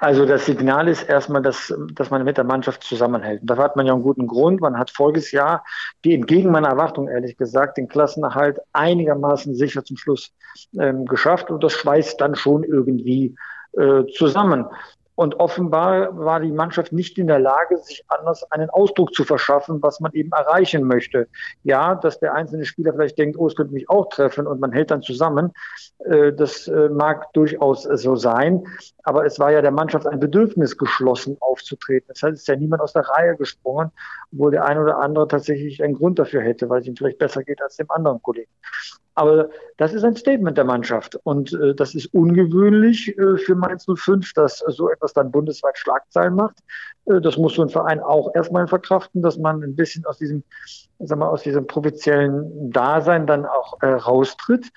Also 0.00 0.26
das 0.26 0.46
Signal 0.46 0.88
ist 0.88 1.08
erstmal, 1.08 1.42
dass, 1.42 1.74
dass 1.92 2.10
man 2.10 2.24
mit 2.24 2.36
der 2.36 2.44
Mannschaft 2.44 2.82
zusammenhält. 2.82 3.40
Da 3.44 3.56
hat 3.56 3.76
man 3.76 3.86
ja 3.86 3.92
einen 3.92 4.02
guten 4.02 4.26
Grund. 4.26 4.60
Man 4.60 4.78
hat 4.78 4.90
voriges 4.90 5.32
Jahr, 5.32 5.64
die 6.04 6.14
entgegen 6.14 6.50
meiner 6.50 6.68
Erwartung 6.68 7.08
ehrlich 7.08 7.36
gesagt, 7.36 7.76
den 7.76 7.88
Klassenerhalt 7.88 8.58
einigermaßen 8.72 9.54
sicher 9.54 9.84
zum 9.84 9.96
Schluss 9.96 10.32
ähm, 10.78 11.04
geschafft. 11.06 11.50
Und 11.50 11.62
das 11.64 11.72
schweißt 11.72 12.20
dann 12.20 12.34
schon 12.34 12.64
irgendwie 12.64 13.34
äh, 13.72 14.04
zusammen. 14.16 14.66
Und 15.18 15.40
offenbar 15.40 16.16
war 16.16 16.38
die 16.38 16.52
Mannschaft 16.52 16.92
nicht 16.92 17.18
in 17.18 17.26
der 17.26 17.40
Lage, 17.40 17.76
sich 17.78 18.04
anders 18.06 18.48
einen 18.52 18.70
Ausdruck 18.70 19.12
zu 19.12 19.24
verschaffen, 19.24 19.82
was 19.82 19.98
man 19.98 20.12
eben 20.12 20.30
erreichen 20.30 20.84
möchte. 20.84 21.26
Ja, 21.64 21.96
dass 21.96 22.20
der 22.20 22.34
einzelne 22.34 22.64
Spieler 22.64 22.92
vielleicht 22.92 23.18
denkt, 23.18 23.36
oh, 23.36 23.48
es 23.48 23.56
könnte 23.56 23.74
mich 23.74 23.90
auch 23.90 24.08
treffen 24.10 24.46
und 24.46 24.60
man 24.60 24.70
hält 24.70 24.92
dann 24.92 25.02
zusammen. 25.02 25.50
Äh, 26.04 26.32
das 26.32 26.68
äh, 26.68 26.88
mag 26.90 27.32
durchaus 27.32 27.82
so 27.82 28.14
sein. 28.14 28.62
Aber 29.02 29.26
es 29.26 29.40
war 29.40 29.50
ja 29.50 29.60
der 29.60 29.72
Mannschaft 29.72 30.06
ein 30.06 30.20
Bedürfnis, 30.20 30.78
geschlossen 30.78 31.36
aufzutreten. 31.40 32.06
Das 32.10 32.22
heißt, 32.22 32.34
es 32.34 32.40
ist 32.42 32.46
ja 32.46 32.54
niemand 32.54 32.80
aus 32.80 32.92
der 32.92 33.02
Reihe 33.08 33.34
gesprungen, 33.34 33.90
obwohl 34.32 34.52
der 34.52 34.66
ein 34.66 34.78
oder 34.78 34.98
andere 34.98 35.26
tatsächlich 35.26 35.82
einen 35.82 35.94
Grund 35.94 36.20
dafür 36.20 36.42
hätte, 36.42 36.68
weil 36.68 36.82
es 36.82 36.86
ihm 36.86 36.94
vielleicht 36.94 37.18
besser 37.18 37.42
geht 37.42 37.60
als 37.60 37.74
dem 37.74 37.90
anderen 37.90 38.22
Kollegen. 38.22 38.52
Aber 39.18 39.50
das 39.78 39.94
ist 39.94 40.04
ein 40.04 40.14
Statement 40.14 40.56
der 40.56 40.64
Mannschaft. 40.64 41.18
Und 41.24 41.52
äh, 41.52 41.74
das 41.74 41.96
ist 41.96 42.06
ungewöhnlich 42.14 43.18
äh, 43.18 43.36
für 43.36 43.56
Mainz 43.56 43.84
05, 43.92 44.32
dass 44.34 44.58
so 44.58 44.88
etwas 44.90 45.07
dann 45.12 45.30
bundesweit 45.30 45.78
Schlagzeilen 45.78 46.34
macht. 46.34 46.56
Äh, 47.06 47.20
das 47.20 47.36
muss 47.36 47.54
so 47.54 47.62
ein 47.62 47.68
Verein 47.68 48.00
auch 48.00 48.34
erstmal 48.34 48.66
verkraften, 48.66 49.22
dass 49.22 49.38
man 49.38 49.62
ein 49.62 49.76
bisschen 49.76 50.04
aus 50.06 50.18
diesem, 50.18 50.44
sagen 50.98 51.20
wir, 51.20 51.30
aus 51.30 51.42
diesem 51.42 51.66
provinziellen 51.66 52.70
Dasein 52.70 53.26
dann 53.26 53.46
auch 53.46 53.80
äh, 53.82 53.86
raustritt. 53.86 54.70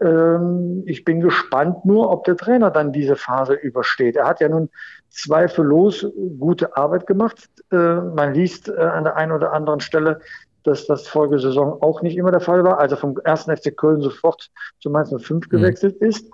Ähm, 0.00 0.82
ich 0.86 1.04
bin 1.04 1.20
gespannt 1.20 1.84
nur, 1.84 2.10
ob 2.10 2.24
der 2.24 2.36
Trainer 2.36 2.70
dann 2.70 2.92
diese 2.92 3.16
Phase 3.16 3.54
übersteht. 3.54 4.16
Er 4.16 4.26
hat 4.26 4.40
ja 4.40 4.48
nun 4.48 4.70
zweifellos 5.10 6.06
gute 6.38 6.76
Arbeit 6.76 7.06
gemacht. 7.06 7.48
Äh, 7.70 7.76
man 7.76 8.34
liest 8.34 8.68
äh, 8.68 8.76
an 8.76 9.04
der 9.04 9.16
einen 9.16 9.32
oder 9.32 9.52
anderen 9.52 9.80
Stelle, 9.80 10.20
dass 10.64 10.86
das 10.86 11.08
Folgesaison 11.08 11.82
auch 11.82 12.02
nicht 12.02 12.16
immer 12.16 12.30
der 12.30 12.40
Fall 12.40 12.64
war, 12.64 12.78
also 12.78 12.96
vom 12.96 13.18
ersten 13.24 13.54
FC 13.56 13.76
Köln 13.76 14.00
sofort 14.00 14.50
zu 14.80 14.90
Mainz 14.90 15.10
05 15.10 15.30
mhm. 15.30 15.50
gewechselt 15.50 16.00
mhm. 16.00 16.08
ist. 16.08 16.30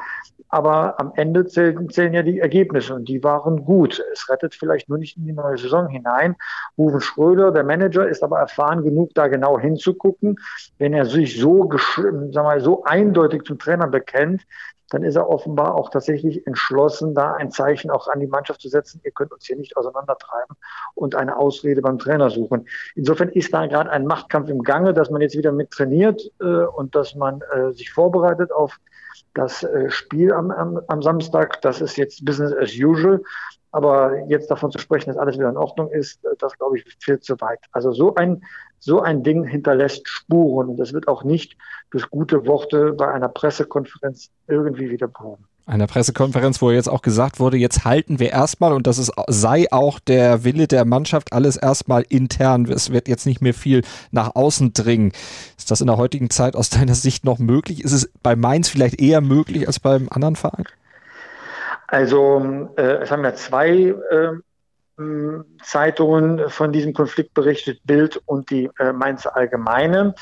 Aber 0.49 0.99
am 0.99 1.12
Ende 1.14 1.47
zählen, 1.47 1.88
zählen 1.90 2.14
ja 2.14 2.23
die 2.23 2.40
Ergebnisse 2.40 2.95
und 2.95 3.09
die 3.09 3.23
waren 3.23 3.64
gut. 3.64 4.02
Es 4.12 4.28
rettet 4.31 4.55
vielleicht 4.55 4.88
nur 4.88 4.99
nicht 4.99 5.17
in 5.17 5.25
die 5.26 5.33
neue 5.33 5.59
Saison 5.59 5.88
hinein. 5.88 6.37
Ruven 6.76 7.00
Schröder, 7.00 7.52
der 7.52 7.64
Manager, 7.64 8.09
ist 8.09 8.23
aber 8.23 8.38
erfahren 8.38 8.83
genug, 8.83 9.11
da 9.14 9.28
genau 9.28 9.59
hinzugucken. 9.59 10.37
Wenn 10.78 10.95
er 10.95 11.05
sich 11.05 11.38
so, 11.38 11.71
sag 12.33 12.45
mal, 12.45 12.61
so 12.61 12.85
eindeutig 12.85 13.43
zum 13.45 13.59
Trainer 13.59 13.88
bekennt, 13.88 14.43
dann 14.90 15.02
ist 15.02 15.16
er 15.16 15.28
offenbar 15.28 15.75
auch 15.75 15.90
tatsächlich 15.90 16.47
entschlossen, 16.47 17.14
da 17.14 17.33
ein 17.33 17.50
Zeichen 17.50 17.90
auch 17.90 18.09
an 18.09 18.21
die 18.21 18.26
Mannschaft 18.26 18.61
zu 18.61 18.68
setzen. 18.68 19.00
Ihr 19.04 19.11
könnt 19.11 19.33
uns 19.33 19.47
hier 19.47 19.57
nicht 19.57 19.76
auseinandertreiben 19.76 20.57
und 20.95 21.14
eine 21.14 21.37
Ausrede 21.37 21.83
beim 21.83 21.99
Trainer 21.99 22.30
suchen. 22.30 22.66
Insofern 22.95 23.28
ist 23.28 23.52
da 23.52 23.66
gerade 23.66 23.90
ein 23.90 24.07
Machtkampf 24.07 24.49
im 24.49 24.62
Gange, 24.62 24.95
dass 24.95 25.11
man 25.11 25.21
jetzt 25.21 25.37
wieder 25.37 25.52
mit 25.52 25.71
trainiert 25.71 26.23
äh, 26.40 26.45
und 26.45 26.95
dass 26.95 27.14
man 27.14 27.42
äh, 27.52 27.73
sich 27.73 27.90
vorbereitet 27.90 28.52
auf 28.52 28.78
das 29.35 29.62
äh, 29.62 29.90
Spiel 29.90 30.33
am, 30.33 30.50
am, 30.50 30.80
am 30.88 31.02
Samstag. 31.02 31.61
Das 31.62 31.80
ist 31.80 31.97
jetzt 31.97 32.25
Business 32.25 32.52
as 32.54 32.73
usual. 32.78 33.23
Aber 33.71 34.16
jetzt 34.28 34.50
davon 34.50 34.71
zu 34.71 34.78
sprechen, 34.78 35.11
dass 35.11 35.18
alles 35.18 35.37
wieder 35.37 35.50
in 35.50 35.57
Ordnung 35.59 35.90
ist, 35.90 36.25
äh, 36.25 36.30
das 36.38 36.57
glaube 36.57 36.78
ich 36.78 36.85
viel 37.00 37.21
zu 37.21 37.38
weit. 37.40 37.61
Also 37.73 37.92
so 37.92 38.14
ein 38.14 38.42
so 38.81 39.01
ein 39.01 39.23
Ding 39.23 39.45
hinterlässt 39.45 40.09
Spuren 40.09 40.69
und 40.69 40.77
das 40.77 40.93
wird 40.93 41.09
auch 41.09 41.25
nicht 41.25 41.57
durch 41.91 42.09
gute 42.11 42.47
Worte 42.47 42.93
bei 42.93 43.13
einer 43.13 43.29
Pressekonferenz 43.29 44.31
irgendwie 44.47 44.91
wieder 44.91 45.09
behoben. 45.09 45.45
Einer 45.67 45.87
Pressekonferenz, 45.87 46.63
wo 46.63 46.71
jetzt 46.71 46.89
auch 46.89 47.03
gesagt 47.03 47.41
wurde, 47.41 47.59
jetzt 47.59 47.85
halten 47.85 48.19
wir 48.19 48.31
erstmal 48.31 48.73
und 48.73 48.87
das 48.87 48.97
ist, 48.97 49.13
sei 49.27 49.67
auch 49.71 49.99
der 49.99 50.43
Wille 50.43 50.67
der 50.67 50.87
Mannschaft, 50.87 51.35
alles 51.35 51.59
erstmal 51.59 52.07
intern. 52.09 52.65
Es 52.65 52.91
wird 52.91 53.07
jetzt 53.07 53.27
nicht 53.27 53.43
mehr 53.43 53.53
viel 53.53 53.83
nach 54.11 54.35
außen 54.35 54.73
dringen. 54.73 55.13
Ist 55.59 55.71
das 55.71 55.83
in 55.83 55.89
der 55.89 55.99
heutigen 55.99 56.31
Zeit 56.31 56.57
aus 56.57 56.71
deiner 56.71 56.95
Sicht 56.95 57.27
noch 57.27 57.39
möglich? 57.39 57.85
Ist 57.85 57.93
es 57.93 58.11
bei 58.23 58.35
Mainz 58.35 58.71
vielleicht 58.71 58.99
eher 58.99 59.21
möglich 59.21 59.67
als 59.67 59.79
beim 59.79 60.09
anderen 60.11 60.37
Verein? 60.37 60.65
Also 61.87 62.71
äh, 62.77 63.03
es 63.03 63.11
haben 63.11 63.25
ja 63.25 63.35
zwei 63.35 63.95
äh, 64.11 64.33
Zeitungen 65.62 66.50
von 66.50 66.73
diesem 66.73 66.93
Konflikt 66.93 67.33
berichtet, 67.33 67.81
Bild 67.85 68.21
und 68.26 68.50
die 68.50 68.69
äh, 68.78 68.93
Mainzer 68.93 69.37
Allgemeine. 69.37 70.14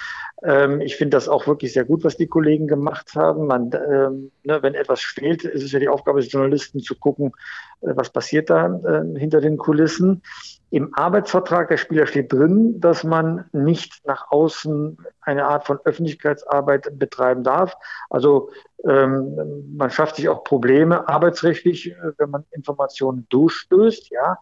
Ähm, 0.42 0.82
ich 0.82 0.96
finde 0.96 1.16
das 1.16 1.28
auch 1.28 1.46
wirklich 1.46 1.72
sehr 1.72 1.84
gut, 1.84 2.04
was 2.04 2.16
die 2.16 2.26
Kollegen 2.26 2.66
gemacht 2.66 3.14
haben. 3.14 3.46
Man, 3.46 3.70
ähm, 3.72 4.32
ne, 4.44 4.62
wenn 4.62 4.74
etwas 4.74 5.00
fehlt, 5.00 5.44
ist 5.44 5.62
es 5.62 5.72
ja 5.72 5.78
die 5.78 5.88
Aufgabe 5.88 6.20
des 6.20 6.30
Journalisten 6.30 6.80
zu 6.80 6.94
gucken, 6.94 7.32
äh, 7.80 7.92
was 7.94 8.10
passiert 8.10 8.50
da 8.50 8.66
äh, 8.66 9.18
hinter 9.18 9.40
den 9.40 9.56
Kulissen. 9.56 10.22
Im 10.70 10.92
Arbeitsvertrag 10.94 11.68
der 11.68 11.76
Spieler 11.76 12.06
steht 12.06 12.32
drin, 12.32 12.80
dass 12.80 13.04
man 13.04 13.44
nicht 13.52 14.04
nach 14.04 14.30
außen 14.30 14.98
eine 15.20 15.46
Art 15.46 15.64
von 15.64 15.78
Öffentlichkeitsarbeit 15.84 16.98
betreiben 16.98 17.44
darf. 17.44 17.74
Also 18.10 18.50
ähm, 18.84 19.76
man 19.76 19.90
schafft 19.90 20.16
sich 20.16 20.28
auch 20.28 20.42
Probleme 20.42 21.08
arbeitsrechtlich, 21.08 21.92
äh, 21.92 22.12
wenn 22.18 22.30
man 22.30 22.44
Informationen 22.50 23.26
durchstößt, 23.28 24.10
ja. 24.10 24.38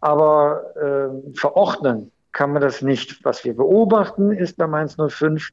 Aber 0.00 0.62
äh, 0.76 1.36
verordnen 1.38 2.12
kann 2.32 2.52
man 2.52 2.60
das 2.60 2.82
nicht. 2.82 3.24
Was 3.24 3.44
wir 3.44 3.56
beobachten, 3.56 4.32
ist 4.32 4.58
bei 4.58 4.66
Mainz 4.66 4.96
05, 4.96 5.48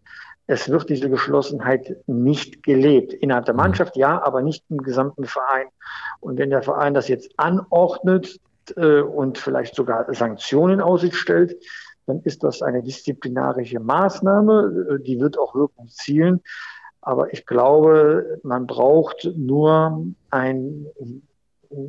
es 0.48 0.68
wird 0.68 0.90
diese 0.90 1.10
Geschlossenheit 1.10 1.96
nicht 2.08 2.64
gelebt. 2.64 3.14
Innerhalb 3.14 3.46
der 3.46 3.54
mhm. 3.54 3.62
Mannschaft 3.62 3.96
ja, 3.96 4.22
aber 4.22 4.42
nicht 4.42 4.66
im 4.70 4.80
gesamten 4.80 5.24
Verein. 5.24 5.68
Und 6.20 6.38
wenn 6.38 6.50
der 6.50 6.64
Verein 6.64 6.94
das 6.94 7.08
jetzt 7.08 7.32
anordnet 7.38 8.40
und 8.76 9.38
vielleicht 9.38 9.76
sogar 9.76 10.14
Sanktionen 10.14 10.76
in 10.76 10.82
Aussicht 10.82 11.16
stellt, 11.16 11.56
dann 12.06 12.22
ist 12.24 12.44
das 12.44 12.62
eine 12.62 12.84
disziplinarische 12.84 13.80
Maßnahme, 13.80 14.98
äh, 15.00 15.04
die 15.04 15.20
wird 15.20 15.38
auch 15.38 15.56
Wirkung 15.56 15.88
zielen. 15.90 16.42
Aber 17.02 17.34
ich 17.34 17.46
glaube, 17.46 18.40
man 18.44 18.68
braucht 18.68 19.28
nur 19.36 20.06
ein, 20.30 20.86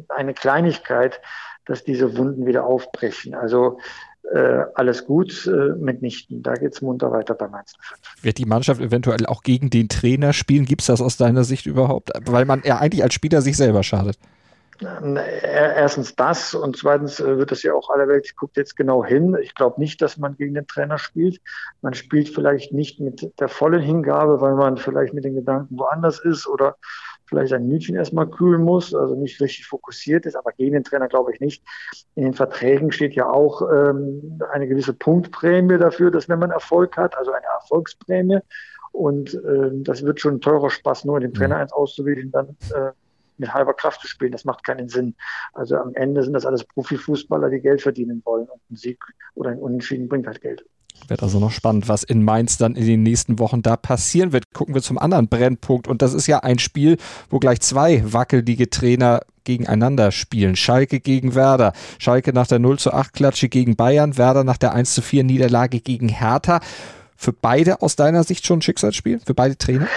eine 0.08 0.32
Kleinigkeit, 0.32 1.20
dass 1.66 1.84
diese 1.84 2.16
Wunden 2.16 2.46
wieder 2.46 2.64
aufbrechen. 2.64 3.34
Also 3.34 3.78
äh, 4.32 4.64
alles 4.74 5.04
gut 5.04 5.46
äh, 5.46 5.74
mitnichten. 5.76 6.42
Da 6.42 6.54
geht 6.54 6.72
es 6.72 6.80
munter 6.80 7.12
weiter 7.12 7.34
bei 7.34 7.48
Mainz 7.48 7.74
05. 7.78 8.24
Wird 8.24 8.38
die 8.38 8.46
Mannschaft 8.46 8.80
eventuell 8.80 9.26
auch 9.26 9.42
gegen 9.42 9.68
den 9.68 9.88
Trainer 9.88 10.32
spielen? 10.32 10.64
Gibt 10.64 10.80
es 10.80 10.86
das 10.86 11.02
aus 11.02 11.18
deiner 11.18 11.44
Sicht 11.44 11.66
überhaupt? 11.66 12.10
Weil 12.24 12.46
man 12.46 12.62
ja 12.64 12.78
eigentlich 12.78 13.02
als 13.02 13.12
Spieler 13.12 13.42
sich 13.42 13.56
selber 13.56 13.82
schadet. 13.82 14.16
Erstens 14.80 16.16
das 16.16 16.54
und 16.54 16.76
zweitens 16.76 17.20
äh, 17.20 17.36
wird 17.36 17.50
das 17.50 17.62
ja 17.62 17.74
auch 17.74 17.90
aller 17.90 18.08
Welt 18.08 18.34
guckt 18.36 18.56
jetzt 18.56 18.76
genau 18.76 19.04
hin. 19.04 19.36
Ich 19.40 19.54
glaube 19.54 19.80
nicht, 19.80 20.00
dass 20.00 20.16
man 20.16 20.36
gegen 20.36 20.54
den 20.54 20.66
Trainer 20.66 20.98
spielt. 20.98 21.40
Man 21.82 21.94
spielt 21.94 22.30
vielleicht 22.30 22.72
nicht 22.72 22.98
mit 22.98 23.38
der 23.38 23.48
vollen 23.48 23.82
Hingabe, 23.82 24.40
weil 24.40 24.54
man 24.54 24.78
vielleicht 24.78 25.14
mit 25.14 25.24
den 25.24 25.34
Gedanken 25.34 25.78
woanders 25.78 26.18
ist 26.18 26.46
oder 26.48 26.76
vielleicht 27.26 27.50
sein 27.50 27.68
Mütchen 27.68 27.96
erstmal 27.96 28.28
kühlen 28.28 28.62
muss, 28.62 28.94
also 28.94 29.14
nicht 29.14 29.40
richtig 29.40 29.66
fokussiert 29.66 30.26
ist, 30.26 30.36
aber 30.36 30.52
gegen 30.52 30.72
den 30.72 30.84
Trainer 30.84 31.08
glaube 31.08 31.32
ich 31.32 31.40
nicht. 31.40 31.62
In 32.14 32.24
den 32.24 32.34
Verträgen 32.34 32.92
steht 32.92 33.14
ja 33.14 33.28
auch 33.28 33.62
ähm, 33.70 34.40
eine 34.52 34.68
gewisse 34.68 34.92
Punktprämie 34.92 35.78
dafür, 35.78 36.10
dass 36.10 36.28
wenn 36.28 36.38
man 36.38 36.50
Erfolg 36.50 36.96
hat, 36.96 37.16
also 37.16 37.32
eine 37.32 37.46
Erfolgsprämie. 37.46 38.40
Und 38.92 39.32
äh, 39.34 39.70
das 39.72 40.04
wird 40.04 40.20
schon 40.20 40.34
ein 40.34 40.40
teurer 40.42 40.68
Spaß, 40.68 41.06
nur 41.06 41.20
den 41.20 41.32
Trainer 41.32 41.54
mhm. 41.54 41.62
eins 41.62 41.72
auszuwählen, 41.72 42.30
dann 42.30 42.56
äh, 42.74 42.92
mit 43.42 43.52
halber 43.52 43.75
Kraft 43.75 44.00
zu 44.00 44.08
spielen. 44.08 44.32
Das 44.32 44.44
macht 44.44 44.64
keinen 44.64 44.88
Sinn. 44.88 45.14
Also 45.52 45.76
am 45.76 45.94
Ende 45.94 46.22
sind 46.22 46.32
das 46.32 46.46
alles 46.46 46.64
Profifußballer, 46.64 47.50
die 47.50 47.61
Geld 47.61 47.82
verdienen 47.82 48.22
wollen. 48.25 48.49
Und 48.49 48.61
ein 48.70 48.76
Sieg 48.76 48.99
oder 49.34 49.50
ein 49.50 49.58
Unentschieden 49.58 50.08
bringt 50.08 50.26
halt 50.26 50.40
Geld. 50.40 50.64
Wird 51.08 51.22
also 51.22 51.40
noch 51.40 51.50
spannend, 51.50 51.88
was 51.88 52.04
in 52.04 52.25
Mainz 52.25 52.58
dann 52.58 52.76
in 52.76 52.87
den 52.87 53.02
nächsten 53.02 53.38
Wochen 53.38 53.62
da 53.62 53.76
passieren 53.76 54.32
wird. 54.32 54.52
Gucken 54.52 54.75
wir 54.75 54.82
zum 54.82 54.99
anderen 54.99 55.28
Brennpunkt. 55.28 55.88
Und 55.88 56.00
das 56.00 56.14
ist 56.14 56.26
ja 56.26 56.38
ein 56.40 56.58
Spiel, 56.58 56.96
wo 57.28 57.38
gleich 57.38 57.61
zwei 57.61 58.02
wackelige 58.12 58.70
Trainer 58.70 59.20
gegeneinander 59.44 60.12
spielen. 60.12 60.54
Schalke 60.54 61.00
gegen 61.00 61.34
Werder. 61.34 61.72
Schalke 61.99 62.32
nach 62.32 62.46
der 62.46 62.61
0 62.61 62.78
zu 62.78 62.92
8 62.92 63.12
Klatsche 63.12 63.49
gegen 63.49 63.75
Bayern. 63.76 64.16
Werder 64.16 64.44
nach 64.44 64.58
der 64.58 64.72
1 64.72 64.94
zu 64.94 65.02
4 65.02 65.25
Niederlage 65.25 65.80
gegen 65.80 66.08
Hertha. 66.08 66.61
Für 67.16 67.32
beide 67.32 67.82
aus 67.82 67.96
deiner 67.96 68.22
Sicht 68.22 68.46
schon 68.46 68.58
ein 68.58 68.62
Schicksalsspiel? 68.62 69.20
Für 69.20 69.34
beide 69.34 69.56
Trainer? 69.56 69.88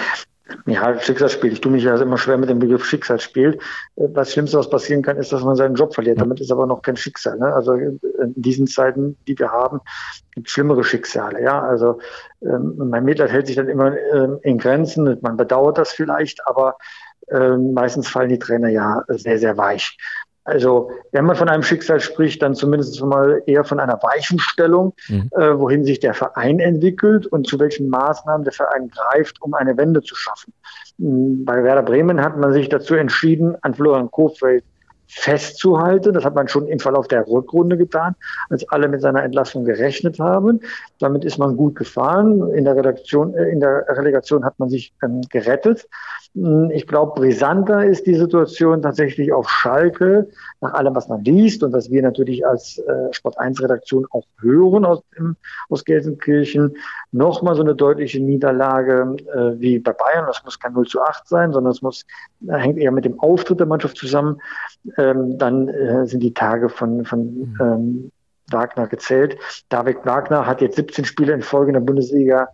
Ja, 0.66 0.98
Schicksalsspiel. 0.98 1.52
Ich 1.52 1.60
tue 1.60 1.72
mich 1.72 1.82
ja 1.82 1.96
immer 2.00 2.18
schwer 2.18 2.38
mit 2.38 2.48
dem 2.48 2.60
Begriff 2.60 2.84
Schicksalsspiel. 2.84 3.58
Das 3.96 4.32
Schlimmste, 4.32 4.58
was 4.58 4.70
passieren 4.70 5.02
kann, 5.02 5.16
ist, 5.16 5.32
dass 5.32 5.42
man 5.42 5.56
seinen 5.56 5.74
Job 5.74 5.94
verliert. 5.94 6.20
Damit 6.20 6.40
ist 6.40 6.52
aber 6.52 6.66
noch 6.66 6.82
kein 6.82 6.96
Schicksal. 6.96 7.36
Ne? 7.38 7.52
Also 7.52 7.72
in 7.72 8.00
diesen 8.36 8.68
Zeiten, 8.68 9.16
die 9.26 9.36
wir 9.38 9.50
haben, 9.50 9.80
gibt 10.32 10.46
es 10.46 10.52
schlimmere 10.52 10.84
Schicksale. 10.84 11.42
Ja, 11.42 11.62
also 11.62 11.98
ähm, 12.42 12.74
mein 12.76 13.04
Mitleid 13.04 13.32
hält 13.32 13.48
sich 13.48 13.56
dann 13.56 13.68
immer 13.68 13.96
ähm, 14.12 14.38
in 14.42 14.58
Grenzen. 14.58 15.18
Man 15.20 15.36
bedauert 15.36 15.78
das 15.78 15.92
vielleicht, 15.92 16.46
aber 16.46 16.76
ähm, 17.28 17.72
meistens 17.72 18.08
fallen 18.08 18.28
die 18.28 18.38
Trainer 18.38 18.68
ja 18.68 19.02
sehr, 19.08 19.38
sehr 19.38 19.56
weich. 19.56 19.96
Also 20.46 20.90
wenn 21.10 21.24
man 21.24 21.34
von 21.34 21.48
einem 21.48 21.64
Schicksal 21.64 21.98
spricht, 22.00 22.40
dann 22.40 22.54
zumindest 22.54 23.02
mal 23.02 23.42
eher 23.46 23.64
von 23.64 23.80
einer 23.80 24.00
Weichenstellung, 24.02 24.94
mhm. 25.08 25.28
äh, 25.32 25.58
wohin 25.58 25.84
sich 25.84 25.98
der 25.98 26.14
Verein 26.14 26.60
entwickelt 26.60 27.26
und 27.26 27.48
zu 27.48 27.58
welchen 27.58 27.88
Maßnahmen 27.88 28.44
der 28.44 28.52
Verein 28.52 28.88
greift, 28.88 29.42
um 29.42 29.54
eine 29.54 29.76
Wende 29.76 30.02
zu 30.02 30.14
schaffen. 30.14 30.52
Hm, 30.98 31.44
bei 31.44 31.64
Werder 31.64 31.82
Bremen 31.82 32.22
hat 32.22 32.36
man 32.36 32.52
sich 32.52 32.68
dazu 32.68 32.94
entschieden, 32.94 33.56
an 33.62 33.74
Florian 33.74 34.10
Kofeld 34.10 34.64
festzuhalten. 35.08 36.12
Das 36.12 36.24
hat 36.24 36.34
man 36.34 36.48
schon 36.48 36.66
im 36.66 36.78
Verlauf 36.78 37.08
der 37.08 37.26
Rückrunde 37.26 37.76
getan, 37.76 38.14
als 38.50 38.68
alle 38.70 38.88
mit 38.88 39.00
seiner 39.00 39.22
Entlassung 39.22 39.64
gerechnet 39.64 40.18
haben. 40.18 40.60
Damit 40.98 41.24
ist 41.24 41.38
man 41.38 41.56
gut 41.56 41.76
gefahren. 41.76 42.52
In 42.52 42.64
der 42.64 42.76
Redaktion, 42.76 43.34
äh, 43.34 43.48
in 43.48 43.60
der 43.60 43.86
Relegation 43.88 44.44
hat 44.44 44.58
man 44.58 44.68
sich 44.68 44.94
ähm, 45.02 45.20
gerettet. 45.30 45.88
Hm, 46.34 46.70
ich 46.70 46.86
glaube, 46.86 47.20
brisanter 47.20 47.84
ist 47.84 48.06
die 48.06 48.14
Situation 48.14 48.82
tatsächlich 48.82 49.32
auf 49.32 49.48
Schalke, 49.48 50.28
nach 50.60 50.74
allem, 50.74 50.94
was 50.94 51.08
man 51.08 51.24
liest 51.24 51.62
und 51.62 51.72
was 51.72 51.90
wir 51.90 52.02
natürlich 52.02 52.46
als 52.46 52.78
äh, 52.78 53.12
Sport 53.12 53.38
1 53.38 53.62
Redaktion 53.62 54.06
auch 54.10 54.24
hören 54.40 54.84
aus, 54.84 55.02
im, 55.16 55.36
aus 55.70 55.84
Gelsenkirchen. 55.84 56.76
Nochmal 57.12 57.54
so 57.54 57.62
eine 57.62 57.74
deutliche 57.74 58.20
Niederlage 58.20 59.16
äh, 59.32 59.60
wie 59.60 59.78
bei 59.78 59.92
Bayern. 59.92 60.26
Das 60.26 60.44
muss 60.44 60.58
kein 60.58 60.72
0 60.72 60.86
zu 60.86 61.00
8 61.00 61.26
sein, 61.26 61.52
sondern 61.52 61.72
es 61.72 61.82
muss, 61.82 62.04
äh, 62.48 62.54
hängt 62.54 62.78
eher 62.78 62.92
mit 62.92 63.04
dem 63.04 63.18
Auftritt 63.20 63.60
der 63.60 63.66
Mannschaft 63.66 63.96
zusammen. 63.96 64.40
Ähm, 64.98 65.38
dann 65.38 65.68
äh, 65.68 66.06
sind 66.06 66.20
die 66.22 66.34
Tage 66.34 66.68
von, 66.68 67.04
von 67.04 67.20
mhm. 67.20 67.58
ähm, 67.60 68.12
Wagner 68.50 68.86
gezählt. 68.86 69.36
David 69.68 70.04
Wagner 70.04 70.46
hat 70.46 70.60
jetzt 70.60 70.76
17 70.76 71.04
Spiele 71.04 71.32
in 71.32 71.42
Folge 71.42 71.70
in 71.70 71.74
der 71.74 71.80
Bundesliga 71.80 72.48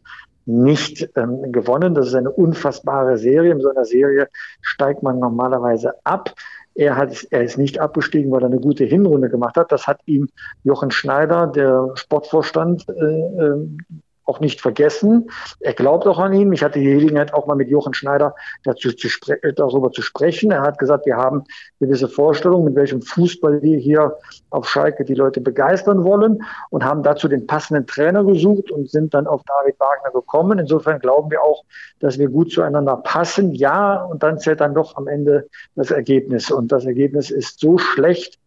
nicht 0.44 1.08
ähm, 1.16 1.52
gewonnen. 1.52 1.94
Das 1.94 2.08
ist 2.08 2.14
eine 2.14 2.30
unfassbare 2.30 3.16
Serie. 3.18 3.52
In 3.52 3.60
so 3.60 3.70
einer 3.70 3.84
Serie 3.84 4.28
steigt 4.60 5.02
man 5.02 5.18
normalerweise 5.18 5.94
ab. 6.04 6.34
Er, 6.74 6.96
hat, 6.96 7.26
er 7.30 7.42
ist 7.42 7.58
nicht 7.58 7.78
abgestiegen, 7.78 8.30
weil 8.32 8.42
er 8.42 8.46
eine 8.46 8.60
gute 8.60 8.84
Hinrunde 8.84 9.28
gemacht 9.28 9.56
hat. 9.56 9.70
Das 9.70 9.86
hat 9.86 10.00
ihm 10.06 10.28
Jochen 10.64 10.90
Schneider, 10.90 11.46
der 11.46 11.90
Sportvorstand, 11.94 12.88
äh, 12.88 12.92
ähm, 12.92 13.78
auch 14.24 14.40
nicht 14.40 14.60
vergessen. 14.60 15.30
Er 15.60 15.74
glaubt 15.74 16.06
auch 16.06 16.18
an 16.18 16.32
ihn. 16.32 16.52
Ich 16.52 16.62
hatte 16.62 16.78
die 16.78 16.84
Gelegenheit, 16.84 17.34
auch 17.34 17.46
mal 17.46 17.56
mit 17.56 17.68
Jochen 17.68 17.94
Schneider 17.94 18.34
dazu 18.64 18.92
zu 18.92 19.08
darüber 19.56 19.90
zu 19.90 20.02
sprechen. 20.02 20.50
Er 20.50 20.62
hat 20.62 20.78
gesagt, 20.78 21.06
wir 21.06 21.16
haben 21.16 21.44
gewisse 21.80 22.08
Vorstellungen, 22.08 22.64
mit 22.64 22.76
welchem 22.76 23.02
Fußball 23.02 23.62
wir 23.62 23.78
hier 23.78 24.16
auf 24.50 24.68
Schalke 24.68 25.04
die 25.04 25.14
Leute 25.14 25.40
begeistern 25.40 26.04
wollen 26.04 26.42
und 26.70 26.84
haben 26.84 27.02
dazu 27.02 27.28
den 27.28 27.46
passenden 27.46 27.86
Trainer 27.86 28.24
gesucht 28.24 28.70
und 28.70 28.90
sind 28.90 29.14
dann 29.14 29.26
auf 29.26 29.42
David 29.44 29.78
Wagner 29.80 30.10
gekommen. 30.12 30.58
Insofern 30.58 30.98
glauben 31.00 31.30
wir 31.30 31.42
auch, 31.42 31.64
dass 32.00 32.18
wir 32.18 32.28
gut 32.28 32.52
zueinander 32.52 32.96
passen. 32.96 33.52
Ja, 33.52 34.02
und 34.04 34.22
dann 34.22 34.38
zählt 34.38 34.60
dann 34.60 34.74
doch 34.74 34.96
am 34.96 35.08
Ende 35.08 35.48
das 35.74 35.90
Ergebnis. 35.90 36.50
Und 36.50 36.70
das 36.70 36.84
Ergebnis 36.84 37.30
ist 37.30 37.60
so 37.60 37.78
schlecht, 37.78 38.38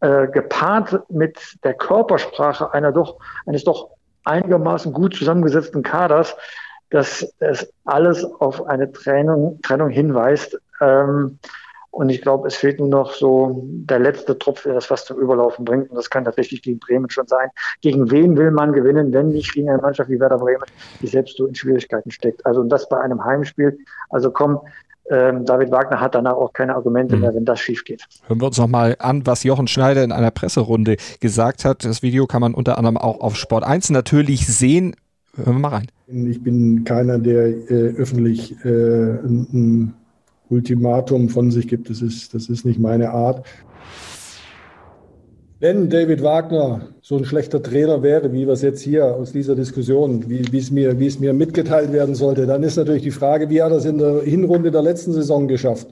äh, 0.00 0.28
gepaart 0.28 1.10
mit 1.10 1.38
der 1.64 1.74
Körpersprache 1.74 2.72
einer 2.72 2.92
doch, 2.92 3.18
eines 3.46 3.64
doch 3.64 3.90
einigermaßen 4.28 4.92
gut 4.92 5.14
zusammengesetzten 5.14 5.82
Kaders, 5.82 6.36
dass 6.90 7.34
es 7.38 7.72
alles 7.84 8.24
auf 8.24 8.66
eine 8.66 8.90
Trennung, 8.92 9.60
Trennung 9.62 9.90
hinweist. 9.90 10.58
Ähm, 10.80 11.38
und 11.90 12.10
ich 12.10 12.22
glaube, 12.22 12.46
es 12.46 12.54
fehlt 12.54 12.78
nur 12.78 12.88
noch 12.88 13.12
so 13.12 13.62
der 13.64 13.98
letzte 13.98 14.38
Tropf, 14.38 14.62
der 14.62 14.74
das 14.74 14.86
fast 14.86 15.06
zum 15.06 15.18
Überlaufen 15.18 15.64
bringt. 15.64 15.90
Und 15.90 15.96
das 15.96 16.10
kann 16.10 16.24
tatsächlich 16.24 16.62
gegen 16.62 16.78
Bremen 16.78 17.10
schon 17.10 17.26
sein. 17.26 17.48
Gegen 17.80 18.10
wen 18.10 18.36
will 18.36 18.50
man 18.50 18.72
gewinnen, 18.72 19.12
wenn 19.12 19.28
nicht 19.28 19.52
gegen 19.52 19.68
eine 19.68 19.82
Mannschaft 19.82 20.10
wie 20.10 20.20
Werder 20.20 20.38
Bremen, 20.38 20.64
die 21.00 21.06
selbst 21.06 21.36
so 21.38 21.46
in 21.46 21.54
Schwierigkeiten 21.54 22.10
steckt? 22.10 22.44
Also 22.46 22.60
und 22.60 22.68
das 22.68 22.88
bei 22.88 23.00
einem 23.00 23.24
Heimspiel. 23.24 23.78
Also 24.10 24.30
komm, 24.30 24.60
ähm, 25.10 25.44
David 25.44 25.70
Wagner 25.70 26.00
hat 26.00 26.14
danach 26.14 26.34
auch 26.34 26.52
keine 26.52 26.74
Argumente 26.74 27.16
mhm. 27.16 27.22
mehr, 27.22 27.34
wenn 27.34 27.44
das 27.44 27.60
schief 27.60 27.84
geht. 27.84 28.04
Hören 28.26 28.40
wir 28.40 28.46
uns 28.46 28.58
nochmal 28.58 28.96
an, 28.98 29.26
was 29.26 29.44
Jochen 29.44 29.68
Schneider 29.68 30.04
in 30.04 30.12
einer 30.12 30.30
Presserunde 30.30 30.96
gesagt 31.20 31.64
hat. 31.64 31.84
Das 31.84 32.02
Video 32.02 32.26
kann 32.26 32.40
man 32.40 32.54
unter 32.54 32.78
anderem 32.78 32.96
auch 32.96 33.20
auf 33.20 33.36
Sport 33.36 33.64
1 33.64 33.90
natürlich 33.90 34.46
sehen. 34.46 34.94
Hören 35.36 35.56
wir 35.56 35.60
mal 35.60 35.68
rein. 35.68 35.86
Ich 36.06 36.42
bin 36.42 36.84
keiner, 36.84 37.18
der 37.18 37.48
äh, 37.48 37.94
öffentlich 37.96 38.52
äh, 38.64 38.68
ein, 38.68 39.46
ein 39.52 39.94
Ultimatum 40.50 41.28
von 41.28 41.50
sich 41.50 41.68
gibt. 41.68 41.90
Das 41.90 42.02
ist, 42.02 42.34
das 42.34 42.48
ist 42.48 42.64
nicht 42.64 42.78
meine 42.78 43.10
Art. 43.10 43.46
Wenn 45.60 45.90
David 45.90 46.22
Wagner 46.22 46.82
so 47.02 47.16
ein 47.16 47.24
schlechter 47.24 47.60
Trainer 47.60 48.00
wäre, 48.00 48.32
wie 48.32 48.46
wir 48.46 48.52
es 48.52 48.62
jetzt 48.62 48.80
hier 48.80 49.06
aus 49.06 49.32
dieser 49.32 49.56
Diskussion, 49.56 50.28
wie, 50.28 50.56
es 50.56 50.70
mir, 50.70 50.94
mir 50.94 51.32
mitgeteilt 51.32 51.92
werden 51.92 52.14
sollte, 52.14 52.46
dann 52.46 52.62
ist 52.62 52.76
natürlich 52.76 53.02
die 53.02 53.10
Frage, 53.10 53.50
wie 53.50 53.60
hat 53.60 53.72
er 53.72 53.78
es 53.78 53.84
in 53.84 53.98
der 53.98 54.22
Hinrunde 54.22 54.70
der 54.70 54.82
letzten 54.82 55.12
Saison 55.12 55.48
geschafft, 55.48 55.88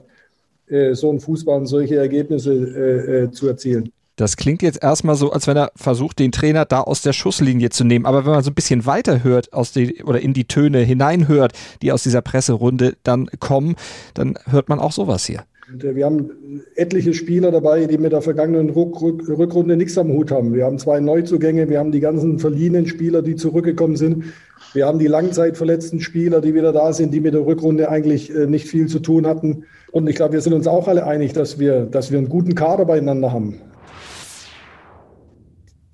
äh, 0.67 0.93
so 0.93 1.11
ein 1.11 1.19
Fußball 1.19 1.57
und 1.57 1.65
solche 1.65 1.97
Ergebnisse 1.97 2.53
äh, 2.53 3.23
äh, 3.23 3.31
zu 3.31 3.49
erzielen. 3.49 3.91
Das 4.15 4.37
klingt 4.37 4.61
jetzt 4.61 4.81
erstmal 4.81 5.15
so, 5.15 5.33
als 5.33 5.47
wenn 5.47 5.57
er 5.57 5.71
versucht, 5.75 6.19
den 6.19 6.31
Trainer 6.31 6.63
da 6.63 6.79
aus 6.81 7.01
der 7.01 7.11
Schusslinie 7.11 7.69
zu 7.69 7.83
nehmen. 7.83 8.05
Aber 8.05 8.25
wenn 8.25 8.31
man 8.31 8.43
so 8.43 8.51
ein 8.51 8.55
bisschen 8.55 8.85
weiter 8.85 9.21
hört 9.21 9.51
aus 9.51 9.73
die, 9.73 10.01
oder 10.05 10.21
in 10.21 10.33
die 10.33 10.45
Töne 10.45 10.79
hineinhört, 10.79 11.51
die 11.81 11.91
aus 11.91 12.03
dieser 12.03 12.21
Presserunde 12.21 12.95
dann 13.03 13.27
kommen, 13.39 13.75
dann 14.13 14.39
hört 14.45 14.69
man 14.69 14.79
auch 14.79 14.93
sowas 14.93 15.25
hier. 15.25 15.43
Äh, 15.67 15.95
wir 15.95 16.05
haben 16.05 16.63
etliche 16.75 17.13
Spieler 17.13 17.51
dabei, 17.51 17.85
die 17.85 17.97
mit 17.97 18.11
der 18.11 18.21
vergangenen 18.21 18.69
Rückrunde 18.69 19.77
nichts 19.77 19.97
am 19.97 20.09
Hut 20.09 20.31
haben. 20.31 20.53
Wir 20.53 20.65
haben 20.65 20.79
zwei 20.79 20.99
Neuzugänge, 20.99 21.69
wir 21.69 21.79
haben 21.79 21.91
die 21.91 21.99
ganzen 21.99 22.39
verliehenen 22.39 22.87
Spieler, 22.87 23.21
die 23.21 23.35
zurückgekommen 23.35 23.95
sind. 23.95 24.25
Wir 24.73 24.85
haben 24.85 24.99
die 24.99 25.07
langzeitverletzten 25.07 25.99
Spieler, 25.99 26.41
die 26.41 26.53
wieder 26.53 26.73
da 26.73 26.93
sind, 26.93 27.13
die 27.13 27.19
mit 27.19 27.33
der 27.33 27.45
Rückrunde 27.45 27.89
eigentlich 27.89 28.33
äh, 28.33 28.47
nicht 28.47 28.67
viel 28.67 28.87
zu 28.87 28.99
tun 28.99 29.27
hatten. 29.27 29.65
Und 29.91 30.07
ich 30.07 30.15
glaube, 30.15 30.33
wir 30.33 30.41
sind 30.41 30.53
uns 30.53 30.67
auch 30.67 30.87
alle 30.87 31.05
einig, 31.05 31.33
dass 31.33 31.59
wir, 31.59 31.85
dass 31.85 32.11
wir 32.11 32.17
einen 32.17 32.29
guten 32.29 32.55
Kader 32.55 32.85
beieinander 32.85 33.31
haben. 33.31 33.61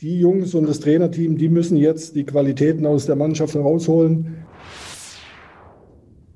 Die 0.02 0.20
Jungs 0.20 0.54
und 0.54 0.68
das 0.68 0.82
Trainerteam, 0.82 1.38
die 1.38 1.48
müssen 1.48 1.78
jetzt 1.78 2.16
die 2.16 2.26
Qualitäten 2.26 2.86
aus 2.86 3.06
der 3.06 3.16
Mannschaft 3.16 3.56
herausholen 3.56 4.43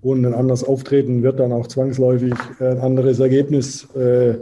und 0.02 0.26
ein 0.26 0.34
anderes 0.34 0.64
Auftreten 0.64 1.24
wird 1.24 1.40
dann 1.40 1.52
auch 1.52 1.68
zwangsläufig 1.68 2.34
ein 2.60 2.80
anderes 2.80 3.20
Ergebnis 3.20 3.88
äh, 3.96 4.36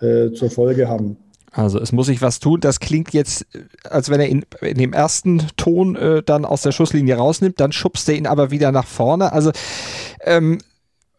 äh, 0.00 0.32
zur 0.32 0.50
Folge 0.50 0.88
haben. 0.88 1.16
Also 1.52 1.78
es 1.78 1.92
muss 1.92 2.06
sich 2.06 2.22
was 2.22 2.40
tun. 2.40 2.60
Das 2.60 2.80
klingt 2.80 3.12
jetzt, 3.12 3.46
als 3.84 4.08
wenn 4.08 4.20
er 4.20 4.28
ihn 4.28 4.44
in 4.62 4.78
dem 4.78 4.92
ersten 4.94 5.46
Ton 5.56 5.96
äh, 5.96 6.22
dann 6.22 6.44
aus 6.46 6.62
der 6.62 6.72
Schusslinie 6.72 7.16
rausnimmt, 7.16 7.60
dann 7.60 7.72
schubst 7.72 8.08
er 8.08 8.14
ihn 8.14 8.26
aber 8.26 8.50
wieder 8.50 8.72
nach 8.72 8.86
vorne. 8.86 9.32
Also 9.32 9.52
ähm, 10.22 10.58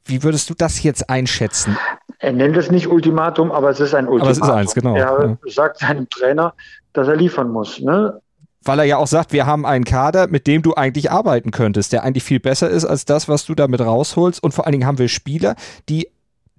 wie 0.05 0.23
würdest 0.23 0.49
du 0.49 0.55
das 0.55 0.81
jetzt 0.81 1.09
einschätzen? 1.09 1.77
Er 2.19 2.33
nennt 2.33 2.57
es 2.57 2.71
nicht 2.71 2.87
Ultimatum, 2.87 3.51
aber 3.51 3.69
es 3.69 3.79
ist 3.79 3.93
ein 3.93 4.07
Ultimatum. 4.07 4.43
Aber 4.43 4.61
es 4.61 4.69
ist 4.69 4.73
eins, 4.73 4.73
genau. 4.73 4.95
Er 4.95 5.37
ja. 5.45 5.51
sagt 5.51 5.79
seinem 5.79 6.09
Trainer, 6.09 6.53
dass 6.93 7.07
er 7.07 7.15
liefern 7.15 7.49
muss. 7.49 7.79
Ne? 7.79 8.19
Weil 8.63 8.79
er 8.79 8.85
ja 8.85 8.97
auch 8.97 9.07
sagt, 9.07 9.33
wir 9.33 9.45
haben 9.45 9.65
einen 9.65 9.85
Kader, 9.85 10.27
mit 10.27 10.47
dem 10.47 10.61
du 10.61 10.75
eigentlich 10.75 11.11
arbeiten 11.11 11.51
könntest, 11.51 11.93
der 11.93 12.03
eigentlich 12.03 12.23
viel 12.23 12.39
besser 12.39 12.69
ist 12.69 12.85
als 12.85 13.05
das, 13.05 13.27
was 13.27 13.45
du 13.45 13.55
damit 13.55 13.81
rausholst. 13.81 14.41
Und 14.43 14.53
vor 14.53 14.65
allen 14.65 14.73
Dingen 14.73 14.85
haben 14.85 14.99
wir 14.99 15.09
Spieler, 15.09 15.55
die 15.89 16.07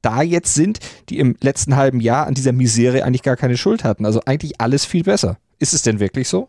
da 0.03 0.23
jetzt 0.23 0.55
sind, 0.55 0.81
die 1.09 1.19
im 1.19 1.37
letzten 1.41 1.77
halben 1.77 2.01
Jahr 2.01 2.27
an 2.27 2.35
dieser 2.35 2.53
Misere 2.53 3.05
eigentlich 3.05 3.23
gar 3.23 3.37
keine 3.37 3.57
Schuld 3.57 3.85
hatten. 3.85 4.05
Also 4.05 4.21
eigentlich 4.27 4.61
alles 4.61 4.85
viel 4.85 5.05
besser. 5.05 5.39
Ist 5.59 5.73
es 5.73 5.83
denn 5.83 6.01
wirklich 6.01 6.29
so? 6.29 6.49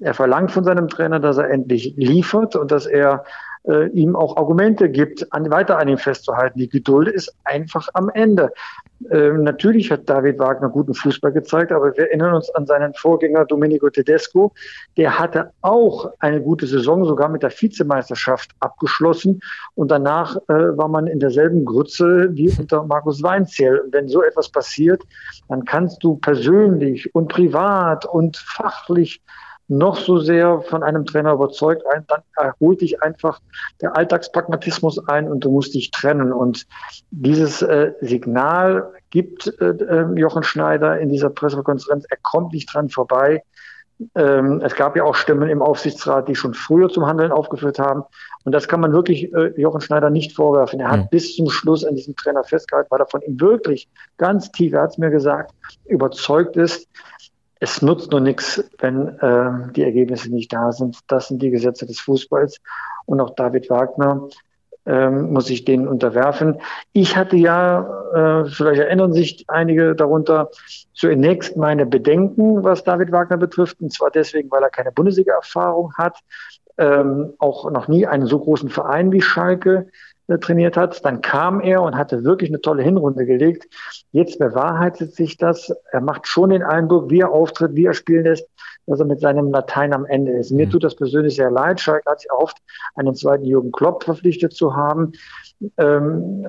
Er 0.00 0.14
verlangt 0.14 0.50
von 0.50 0.64
seinem 0.64 0.88
Trainer, 0.88 1.20
dass 1.20 1.36
er 1.36 1.50
endlich 1.50 1.94
liefert 1.96 2.56
und 2.56 2.70
dass 2.70 2.86
er 2.86 3.24
äh, 3.66 3.88
ihm 3.88 4.16
auch 4.16 4.36
Argumente 4.36 4.88
gibt, 4.88 5.32
an, 5.32 5.50
weiter 5.50 5.78
an 5.78 5.88
ihm 5.88 5.98
festzuhalten. 5.98 6.58
Die 6.58 6.68
Geduld 6.68 7.08
ist 7.08 7.34
einfach 7.44 7.88
am 7.94 8.10
Ende. 8.10 8.52
Ähm, 9.10 9.42
natürlich 9.42 9.90
hat 9.90 10.08
David 10.08 10.38
Wagner 10.38 10.68
guten 10.68 10.94
Fußball 10.94 11.32
gezeigt, 11.32 11.72
aber 11.72 11.96
wir 11.96 12.08
erinnern 12.08 12.34
uns 12.34 12.50
an 12.50 12.66
seinen 12.66 12.94
Vorgänger 12.94 13.44
Domenico 13.44 13.90
Tedesco. 13.90 14.52
Der 14.96 15.18
hatte 15.18 15.50
auch 15.62 16.10
eine 16.20 16.40
gute 16.40 16.66
Saison, 16.66 17.04
sogar 17.04 17.28
mit 17.28 17.42
der 17.42 17.50
Vizemeisterschaft 17.50 18.52
abgeschlossen. 18.60 19.40
Und 19.74 19.90
danach 19.90 20.36
äh, 20.48 20.76
war 20.76 20.88
man 20.88 21.06
in 21.06 21.20
derselben 21.20 21.64
Grütze 21.64 22.28
wie 22.32 22.50
unter 22.58 22.84
Markus 22.84 23.22
Weinzierl. 23.22 23.78
Und 23.78 23.92
wenn 23.92 24.08
so 24.08 24.22
etwas 24.22 24.48
passiert, 24.48 25.02
dann 25.48 25.64
kannst 25.64 26.02
du 26.02 26.16
persönlich 26.16 27.14
und 27.14 27.28
privat 27.28 28.06
und 28.06 28.36
fachlich 28.36 29.22
noch 29.68 29.96
so 29.96 30.18
sehr 30.18 30.60
von 30.62 30.82
einem 30.82 31.06
Trainer 31.06 31.32
überzeugt, 31.32 31.82
ein, 31.92 32.04
dann 32.06 32.20
erholt 32.36 32.80
dich 32.80 33.02
einfach 33.02 33.40
der 33.80 33.96
Alltagspragmatismus 33.96 35.08
ein 35.08 35.28
und 35.28 35.44
du 35.44 35.50
musst 35.50 35.74
dich 35.74 35.90
trennen. 35.90 36.32
Und 36.32 36.66
dieses 37.10 37.62
äh, 37.62 37.92
Signal 38.00 38.92
gibt 39.10 39.46
äh, 39.60 39.70
äh, 39.70 40.18
Jochen 40.18 40.42
Schneider 40.42 40.98
in 40.98 41.08
dieser 41.08 41.30
Pressekonferenz. 41.30 42.04
Er 42.10 42.18
kommt 42.22 42.52
nicht 42.52 42.72
dran 42.72 42.90
vorbei. 42.90 43.42
Ähm, 44.16 44.60
es 44.62 44.74
gab 44.74 44.96
ja 44.96 45.04
auch 45.04 45.14
Stimmen 45.14 45.48
im 45.48 45.62
Aufsichtsrat, 45.62 46.28
die 46.28 46.34
schon 46.34 46.52
früher 46.52 46.88
zum 46.88 47.06
Handeln 47.06 47.30
aufgeführt 47.30 47.78
haben. 47.78 48.02
Und 48.44 48.52
das 48.52 48.66
kann 48.66 48.80
man 48.80 48.92
wirklich 48.92 49.32
äh, 49.32 49.52
Jochen 49.56 49.80
Schneider 49.80 50.10
nicht 50.10 50.32
vorwerfen. 50.32 50.80
Er 50.80 50.90
hat 50.90 51.00
mhm. 51.00 51.08
bis 51.10 51.36
zum 51.36 51.48
Schluss 51.48 51.84
an 51.84 51.94
diesem 51.94 52.16
Trainer 52.16 52.42
festgehalten, 52.42 52.90
weil 52.90 53.00
er 53.00 53.06
von 53.06 53.22
ihm 53.22 53.40
wirklich 53.40 53.88
ganz 54.18 54.50
tief, 54.50 54.72
er 54.72 54.82
hat 54.82 54.90
es 54.90 54.98
mir 54.98 55.10
gesagt, 55.10 55.52
überzeugt 55.84 56.56
ist, 56.56 56.88
es 57.64 57.80
nutzt 57.80 58.10
nur 58.10 58.20
nichts, 58.20 58.62
wenn 58.78 59.08
äh, 59.20 59.72
die 59.72 59.84
Ergebnisse 59.84 60.30
nicht 60.30 60.52
da 60.52 60.70
sind. 60.70 60.98
Das 61.06 61.28
sind 61.28 61.40
die 61.40 61.48
Gesetze 61.48 61.86
des 61.86 61.98
Fußballs. 61.98 62.60
Und 63.06 63.22
auch 63.22 63.30
David 63.30 63.70
Wagner 63.70 64.28
ähm, 64.84 65.32
muss 65.32 65.46
sich 65.46 65.64
denen 65.64 65.88
unterwerfen. 65.88 66.60
Ich 66.92 67.16
hatte 67.16 67.36
ja, 67.36 68.42
äh, 68.42 68.44
vielleicht 68.50 68.82
erinnern 68.82 69.14
sich 69.14 69.46
einige 69.48 69.94
darunter, 69.94 70.50
zunächst 70.92 71.56
meine 71.56 71.86
Bedenken, 71.86 72.62
was 72.62 72.84
David 72.84 73.12
Wagner 73.12 73.38
betrifft. 73.38 73.80
Und 73.80 73.94
zwar 73.94 74.10
deswegen, 74.10 74.50
weil 74.50 74.62
er 74.62 74.68
keine 74.68 74.92
Bundesliga-Erfahrung 74.92 75.94
hat, 75.96 76.18
ähm, 76.76 77.32
auch 77.38 77.70
noch 77.70 77.88
nie 77.88 78.06
einen 78.06 78.26
so 78.26 78.38
großen 78.40 78.68
Verein 78.68 79.10
wie 79.10 79.22
Schalke 79.22 79.88
trainiert 80.40 80.76
hat. 80.76 81.04
Dann 81.04 81.20
kam 81.20 81.60
er 81.60 81.82
und 81.82 81.96
hatte 81.96 82.24
wirklich 82.24 82.50
eine 82.50 82.60
tolle 82.60 82.82
Hinrunde 82.82 83.26
gelegt. 83.26 83.66
Jetzt 84.12 84.38
bewahrheitet 84.38 85.14
sich 85.14 85.36
das. 85.36 85.72
Er 85.92 86.00
macht 86.00 86.26
schon 86.26 86.50
den 86.50 86.62
Eindruck, 86.62 87.10
wie 87.10 87.20
er 87.20 87.30
auftritt, 87.30 87.74
wie 87.74 87.86
er 87.86 87.94
spielen 87.94 88.24
lässt, 88.24 88.48
dass 88.86 89.00
er 89.00 89.06
mit 89.06 89.20
seinem 89.20 89.50
Latein 89.50 89.92
am 89.92 90.04
Ende 90.04 90.32
ist. 90.32 90.50
Mir 90.50 90.66
mhm. 90.66 90.70
tut 90.70 90.84
das 90.84 90.96
persönlich 90.96 91.36
sehr 91.36 91.50
leid. 91.50 91.80
Schalke 91.80 92.10
hat 92.10 92.20
sich 92.20 92.30
erhofft, 92.30 92.58
einen 92.94 93.14
zweiten 93.14 93.44
Jürgen 93.44 93.72
Klopp 93.72 94.04
verpflichtet 94.04 94.52
zu 94.54 94.74
haben. 94.74 95.12
Ähm, 95.78 96.46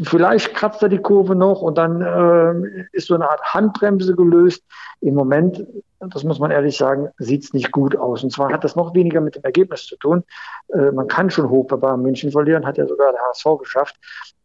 Vielleicht 0.00 0.54
kratzt 0.54 0.82
er 0.82 0.88
die 0.88 0.98
Kurve 0.98 1.34
noch 1.34 1.60
und 1.60 1.76
dann 1.76 2.00
äh, 2.00 2.86
ist 2.92 3.08
so 3.08 3.14
eine 3.14 3.28
Art 3.28 3.42
Handbremse 3.42 4.16
gelöst. 4.16 4.64
Im 5.00 5.14
Moment, 5.14 5.66
das 6.00 6.24
muss 6.24 6.38
man 6.38 6.50
ehrlich 6.50 6.78
sagen, 6.78 7.10
sieht 7.18 7.44
es 7.44 7.52
nicht 7.52 7.72
gut 7.72 7.94
aus. 7.96 8.24
Und 8.24 8.32
zwar 8.32 8.50
hat 8.50 8.64
das 8.64 8.74
noch 8.74 8.94
weniger 8.94 9.20
mit 9.20 9.36
dem 9.36 9.44
Ergebnis 9.44 9.84
zu 9.84 9.96
tun. 9.96 10.24
Äh, 10.68 10.92
man 10.92 11.08
kann 11.08 11.30
schon 11.30 11.50
hoch 11.50 11.66
bei 11.66 11.76
Bayern 11.76 12.00
München 12.00 12.32
verlieren, 12.32 12.64
hat 12.64 12.78
ja 12.78 12.86
sogar 12.86 13.12
der 13.12 13.20
HSV 13.20 13.58
geschafft. 13.60 13.96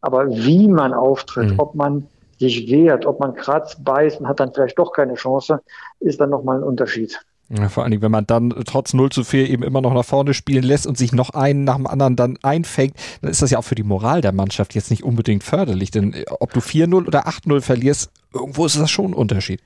Aber 0.02 0.28
wie 0.30 0.68
man 0.68 0.94
auftritt, 0.94 1.52
mhm. 1.52 1.60
ob 1.60 1.76
man 1.76 2.08
sich 2.40 2.70
wehrt, 2.70 3.06
ob 3.06 3.22
man 3.22 3.34
kratzt, 3.34 3.84
beißt 3.84 4.20
und 4.20 4.28
hat 4.28 4.42
dann 4.42 4.54
vielleicht 4.54 4.78
doch 4.78 4.92
keine 4.92 5.16
Chance, 5.16 5.62
ist 6.02 6.20
dann 6.20 6.30
nochmal 6.30 6.58
ein 6.58 6.64
Unterschied. 6.64 7.20
Ja, 7.50 7.70
vor 7.70 7.84
allen 7.84 7.92
Dingen, 7.92 8.02
wenn 8.02 8.12
man 8.12 8.28
dann 8.28 8.54
trotz 8.66 8.94
0 8.94 9.10
zu 9.10 9.24
4 9.24 9.50
eben 9.50 9.64
immer 9.64 9.80
noch 9.80 9.94
nach 9.94 10.04
vorne 10.04 10.34
spielen 10.34 10.64
lässt 10.64 10.86
und 10.86 10.98
sich 10.98 11.14
noch 11.14 11.30
einen 11.30 11.64
nach 11.64 11.78
dem 11.78 11.88
anderen 11.88 12.18
dann 12.18 12.38
einfängt, 12.42 12.96
dann 13.22 13.32
ist 13.32 13.42
das 13.42 13.52
ja 13.52 13.60
auch 13.60 13.64
für 13.64 13.76
die 13.76 13.84
Moral 13.84 14.20
der 14.22 14.34
Mannschaft 14.34 14.76
jetzt 14.76 14.92
nicht 14.92 15.04
unbedingt 15.04 15.44
förderlich. 15.44 15.92
Denn 15.92 16.14
äh, 16.14 16.26
ob 16.40 16.52
du 16.54 16.60
4-0 16.60 17.08
oder 17.08 17.28
8-0 17.28 17.62
verlierst, 17.62 18.12
irgendwo 18.34 18.66
ist 18.66 18.78
das 18.78 18.92
schon 18.92 19.12
ein 19.12 19.14
Unterschied. 19.14 19.62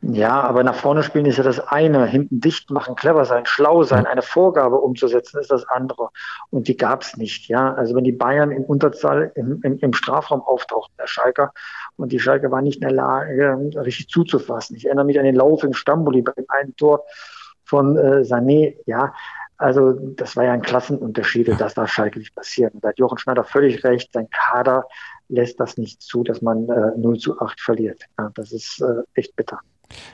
Ja, 0.00 0.40
aber 0.42 0.62
nach 0.62 0.76
vorne 0.76 1.02
spielen 1.02 1.26
ist 1.26 1.38
ja 1.38 1.42
das 1.42 1.58
eine. 1.58 2.06
Hinten 2.06 2.40
dicht 2.40 2.70
machen, 2.70 2.94
clever 2.94 3.24
sein, 3.24 3.46
schlau 3.46 3.82
sein, 3.82 4.06
eine 4.06 4.22
Vorgabe 4.22 4.76
umzusetzen, 4.76 5.40
ist 5.40 5.50
das 5.50 5.66
andere. 5.68 6.10
Und 6.50 6.68
die 6.68 6.76
gab 6.76 7.02
es 7.02 7.16
nicht. 7.16 7.48
Ja, 7.48 7.74
also 7.74 7.96
wenn 7.96 8.04
die 8.04 8.12
Bayern 8.12 8.52
in 8.52 8.64
Unterzahl 8.64 9.32
im, 9.34 9.60
im, 9.64 9.78
im 9.78 9.92
Strafraum 9.92 10.40
auftauchten, 10.40 10.94
der 11.00 11.08
Schalker, 11.08 11.52
und 11.96 12.12
die 12.12 12.20
Schalke 12.20 12.52
war 12.52 12.62
nicht 12.62 12.76
in 12.76 12.82
der 12.82 12.92
Lage, 12.92 13.58
richtig 13.74 14.08
zuzufassen. 14.08 14.76
Ich 14.76 14.86
erinnere 14.86 15.04
mich 15.04 15.18
an 15.18 15.24
den 15.24 15.34
Lauf 15.34 15.64
im 15.64 15.72
Stamboli 15.72 16.22
beim 16.22 16.44
einen 16.46 16.76
Tor 16.76 17.04
von 17.64 17.96
äh, 17.96 18.20
Sané. 18.20 18.76
Ja, 18.86 19.12
also 19.56 19.92
das 19.92 20.36
war 20.36 20.44
ja 20.44 20.52
ein 20.52 20.62
Klassenunterschied 20.62 21.48
und 21.48 21.60
das 21.60 21.74
darf 21.74 21.90
Schalke 21.90 22.20
nicht 22.20 22.36
passieren. 22.36 22.78
Da 22.80 22.90
hat 22.90 22.98
Jochen 23.00 23.18
Schneider 23.18 23.42
völlig 23.42 23.82
recht. 23.82 24.12
Sein 24.12 24.28
Kader 24.30 24.86
lässt 25.28 25.58
das 25.58 25.76
nicht 25.76 26.00
zu, 26.02 26.22
dass 26.22 26.40
man 26.40 26.68
äh, 26.68 26.92
0 26.96 27.18
zu 27.18 27.40
8 27.40 27.60
verliert. 27.60 28.04
Ja, 28.16 28.30
das 28.34 28.52
ist 28.52 28.80
äh, 28.80 29.02
echt 29.14 29.34
bitter. 29.34 29.58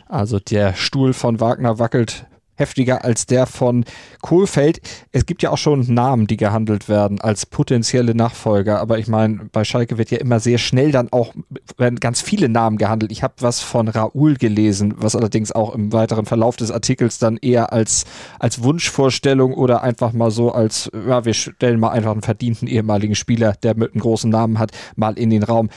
Also 0.07 0.39
der 0.39 0.75
Stuhl 0.75 1.13
von 1.13 1.41
Wagner 1.41 1.79
wackelt 1.79 2.27
heftiger 2.57 3.05
als 3.05 3.27
der 3.27 3.47
von 3.47 3.85
Kohlfeld. 4.23 4.81
Es 5.13 5.27
gibt 5.27 5.43
ja 5.43 5.51
auch 5.51 5.59
schon 5.59 5.93
Namen, 5.93 6.27
die 6.27 6.37
gehandelt 6.37 6.89
werden 6.89 7.21
als 7.21 7.47
potenzielle 7.47 8.15
Nachfolger, 8.15 8.81
aber 8.81 8.99
ich 8.99 9.09
meine, 9.09 9.49
bei 9.51 9.65
Schalke 9.65 9.99
wird 9.99 10.11
ja 10.11 10.19
immer 10.19 10.41
sehr 10.41 10.59
schnell 10.59 10.93
dann 10.93 11.13
auch 11.13 11.35
werden 11.77 11.99
ganz 11.99 12.21
viele 12.21 12.49
Namen 12.49 12.79
gehandelt. 12.79 13.13
Ich 13.13 13.23
habe 13.23 13.35
was 13.41 13.61
von 13.61 13.89
Raoul 13.89 14.37
gelesen, 14.37 14.95
was 14.97 15.17
allerdings 15.17 15.53
auch 15.53 15.75
im 15.75 15.93
weiteren 15.93 16.27
Verlauf 16.27 16.57
des 16.57 16.71
Artikels 16.71 17.19
dann 17.19 17.37
eher 17.37 17.73
als 17.73 18.05
als 18.39 18.63
Wunschvorstellung 18.63 19.55
oder 19.55 19.83
einfach 19.83 20.13
mal 20.13 20.31
so 20.31 20.53
als 20.53 20.91
ja, 21.07 21.25
wir 21.25 21.35
stellen 21.35 21.81
mal 21.81 21.91
einfach 21.91 22.13
einen 22.13 22.23
verdienten 22.23 22.69
ehemaligen 22.69 23.15
Spieler, 23.15 23.55
der 23.63 23.77
mit 23.77 23.93
einem 23.93 24.01
großen 24.01 24.31
Namen 24.31 24.59
hat, 24.59 24.71
mal 24.97 25.19
in 25.19 25.31
den 25.31 25.43
Raum. 25.43 25.71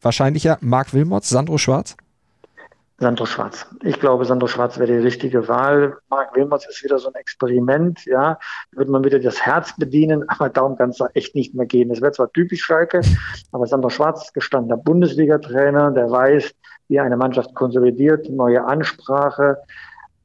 Wahrscheinlich 0.00 0.44
ja 0.44 0.56
Marc 0.60 0.94
Wilmots, 0.94 1.28
Sandro 1.28 1.58
Schwarz? 1.58 1.96
Sandro 3.00 3.24
Schwarz. 3.24 3.66
Ich 3.82 3.98
glaube, 3.98 4.26
Sandro 4.26 4.46
Schwarz 4.46 4.78
wäre 4.78 4.92
die 4.92 4.98
richtige 4.98 5.48
Wahl. 5.48 5.96
Marc 6.10 6.36
Wilmots 6.36 6.68
ist 6.68 6.84
wieder 6.84 6.98
so 6.98 7.08
ein 7.08 7.14
Experiment, 7.14 8.04
ja. 8.04 8.38
Da 8.72 8.78
wird 8.78 8.90
man 8.90 9.02
wieder 9.02 9.18
das 9.18 9.40
Herz 9.40 9.74
bedienen, 9.78 10.28
aber 10.28 10.50
darum 10.50 10.76
kann 10.76 10.90
es 10.90 10.98
echt 11.14 11.34
nicht 11.34 11.54
mehr 11.54 11.64
gehen. 11.64 11.90
Es 11.90 12.02
wäre 12.02 12.12
zwar 12.12 12.30
typisch 12.30 12.62
Schalke, 12.62 13.00
aber 13.52 13.66
Sandro 13.66 13.88
Schwarz 13.88 14.34
gestandener 14.34 14.76
Bundesliga-Trainer, 14.76 15.92
der 15.92 16.10
weiß, 16.10 16.52
wie 16.88 17.00
eine 17.00 17.16
Mannschaft 17.16 17.54
konsolidiert, 17.54 18.28
neue 18.28 18.62
Ansprache. 18.64 19.56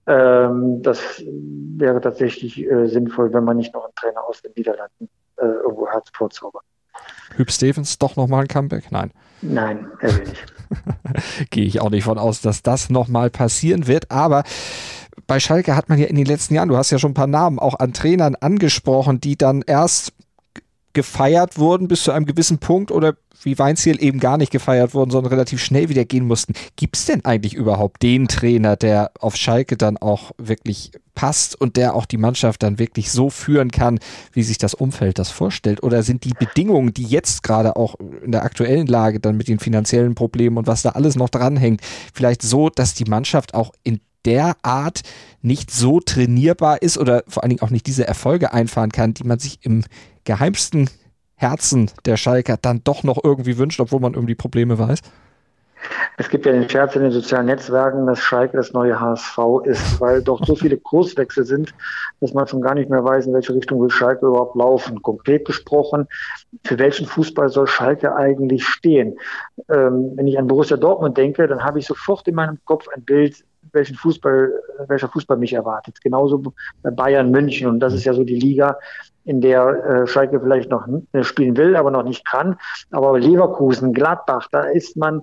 Ähm, 0.06 0.82
das 0.82 1.24
wäre 1.26 2.02
tatsächlich 2.02 2.70
äh, 2.70 2.88
sinnvoll, 2.88 3.34
wenn 3.34 3.46
man 3.46 3.56
nicht 3.56 3.74
noch 3.74 3.86
einen 3.86 3.96
Trainer 3.96 4.22
aus 4.28 4.42
den 4.42 4.52
Niederlanden 4.54 5.08
äh, 5.38 5.46
irgendwo 5.46 5.88
hat 5.88 6.10
vorzaubern. 6.14 6.64
Hüb 7.38 7.50
Stevens 7.50 7.98
doch 7.98 8.18
nochmal 8.18 8.42
ein 8.42 8.48
Comeback? 8.50 8.92
Nein. 8.92 9.12
Nein, 9.42 9.88
er 10.02 10.14
will 10.18 10.26
nicht. 10.26 10.55
Gehe 11.50 11.66
ich 11.66 11.82
auch 11.82 11.90
nicht 11.90 12.04
von 12.04 12.18
aus, 12.18 12.42
dass 12.42 12.64
das 12.64 12.90
nochmal 12.90 13.30
passieren 13.30 13.88
wird. 13.88 14.12
Aber 14.12 14.44
bei 15.28 15.40
Schalke 15.40 15.76
hat 15.76 15.90
man 15.90 15.98
ja 15.98 16.08
in 16.08 16.16
den 16.16 16.26
letzten 16.26 16.56
Jahren, 16.56 16.70
du 16.70 16.78
hast 16.78 16.92
ja 16.92 17.00
schon 17.00 17.12
ein 17.12 17.16
paar 17.16 17.28
Namen 17.28 17.60
auch 17.60 17.80
an 17.80 17.94
Trainern 17.94 18.36
angesprochen, 18.36 19.20
die 19.22 19.38
dann 19.38 19.64
erst 19.66 20.14
gefeiert 20.96 21.60
wurden 21.60 21.88
bis 21.88 22.04
zu 22.04 22.12
einem 22.12 22.26
gewissen 22.26 22.58
Punkt 22.58 22.90
oder 22.90 23.16
wie 23.44 23.60
Weinziel 23.60 24.02
eben 24.02 24.20
gar 24.20 24.38
nicht 24.38 24.52
gefeiert 24.52 24.96
wurden, 24.96 25.12
sondern 25.12 25.32
relativ 25.32 25.64
schnell 25.64 25.90
wieder 25.90 26.04
gehen 26.04 26.26
mussten. 26.26 26.54
Gibt 26.76 26.98
es 26.98 27.06
denn 27.06 27.24
eigentlich 27.24 27.54
überhaupt 27.54 28.02
den 28.02 28.28
Trainer, 28.28 28.76
der 28.76 29.12
auf 29.20 29.36
Schalke 29.36 29.78
dann 29.78 29.98
auch 29.98 30.32
wirklich 30.38 30.92
passt 31.14 31.60
und 31.60 31.78
der 31.78 31.96
auch 31.96 32.06
die 32.06 32.18
Mannschaft 32.18 32.64
dann 32.64 32.80
wirklich 32.80 33.12
so 33.12 33.30
führen 33.30 33.70
kann, 33.70 34.00
wie 34.34 34.42
sich 34.42 34.58
das 34.58 34.74
Umfeld 34.74 35.20
das 35.20 35.30
vorstellt? 35.30 35.84
Oder 35.84 36.02
sind 36.02 36.24
die 36.24 36.34
Bedingungen, 36.34 36.94
die 36.94 37.06
jetzt 37.06 37.44
gerade 37.44 37.76
auch 37.76 37.96
in 38.24 38.32
der 38.32 38.44
aktuellen 38.44 38.88
Lage 38.88 39.20
dann 39.20 39.38
mit 39.38 39.48
den 39.48 39.60
finanziellen 39.60 40.16
Problemen 40.16 40.58
und 40.58 40.66
was 40.66 40.82
da 40.82 40.90
alles 40.90 41.16
noch 41.16 41.30
dranhängt, 41.30 41.82
vielleicht 42.14 42.42
so, 42.42 42.70
dass 42.70 42.96
die 42.96 43.06
Mannschaft 43.06 43.54
auch 43.54 43.72
in 43.84 44.00
der 44.26 44.56
Art 44.64 45.02
nicht 45.42 45.70
so 45.70 46.00
trainierbar 46.00 46.82
ist 46.82 46.98
oder 46.98 47.24
vor 47.28 47.44
allen 47.44 47.52
Dingen 47.52 47.62
auch 47.62 47.70
nicht 47.70 47.86
diese 47.86 48.08
Erfolge 48.08 48.54
einfahren 48.54 48.92
kann, 48.92 49.14
die 49.14 49.24
man 49.24 49.38
sich 49.38 49.60
im 49.62 49.84
geheimsten 50.26 50.90
Herzen 51.36 51.92
der 52.06 52.18
Schalker 52.18 52.58
dann 52.62 52.82
doch 52.84 53.04
noch 53.04 53.24
irgendwie 53.24 53.58
wünscht, 53.58 53.80
obwohl 53.80 54.00
man 54.00 54.14
irgendwie 54.14 54.36
Probleme 54.36 54.78
weiß? 54.80 55.02
Es 56.18 56.30
gibt 56.30 56.46
ja 56.46 56.52
den 56.52 56.70
Scherz 56.70 56.96
in 56.96 57.04
den 57.04 57.12
sozialen 57.12 57.48
Netzwerken, 57.48 58.08
dass 58.08 58.20
Schalke 58.20 58.58
das 58.58 58.74
neue 58.74 59.00
HSV 59.00 59.38
ist, 59.66 60.00
weil 60.00 60.22
doch 60.22 60.44
so 60.46 60.56
viele 60.56 60.78
Kurswechsel 60.78 61.46
sind, 61.46 61.74
dass 62.22 62.34
man 62.34 62.48
schon 62.48 62.62
gar 62.62 62.74
nicht 62.74 62.90
mehr 62.90 63.04
weiß, 63.04 63.28
in 63.28 63.34
welche 63.34 63.54
Richtung 63.54 63.82
will 63.82 63.90
Schalke 63.90 64.26
überhaupt 64.26 64.56
laufen. 64.56 65.02
Konkret 65.02 65.46
gesprochen, 65.46 66.08
für 66.64 66.80
welchen 66.80 67.06
Fußball 67.06 67.50
soll 67.50 67.68
Schalke 67.68 68.16
eigentlich 68.16 68.66
stehen? 68.66 69.18
Ähm, 69.70 70.14
wenn 70.16 70.28
ich 70.28 70.40
an 70.40 70.48
Borussia 70.48 70.78
Dortmund 70.78 71.18
denke, 71.18 71.48
dann 71.48 71.64
habe 71.64 71.80
ich 71.80 71.86
sofort 71.86 72.28
in 72.28 72.36
meinem 72.36 72.60
Kopf 72.66 72.88
ein 72.88 73.04
Bild, 73.04 73.44
welchen 73.76 73.96
Fußball, 73.96 74.52
welcher 74.88 75.10
Fußball 75.10 75.38
mich 75.38 75.54
erwartet. 75.54 76.02
Genauso 76.02 76.42
bei 76.82 76.92
Bayern 76.92 77.30
München. 77.32 77.68
Und 77.68 77.80
das 77.80 77.94
ist 77.94 78.06
ja 78.06 78.14
so 78.14 78.24
die 78.24 78.40
Liga, 78.40 78.78
in 79.26 79.42
der 79.42 79.68
äh, 79.86 80.08
Schalke 80.08 80.40
vielleicht 80.40 80.70
noch 80.70 80.88
äh, 81.12 81.24
spielen 81.24 81.58
will, 81.58 81.76
aber 81.76 81.92
noch 81.92 82.04
nicht 82.04 82.26
kann. 82.26 82.58
Aber 82.92 83.20
Leverkusen, 83.20 83.94
Gladbach, 83.94 84.48
da 84.52 84.62
ist 84.64 84.96
man 84.98 85.22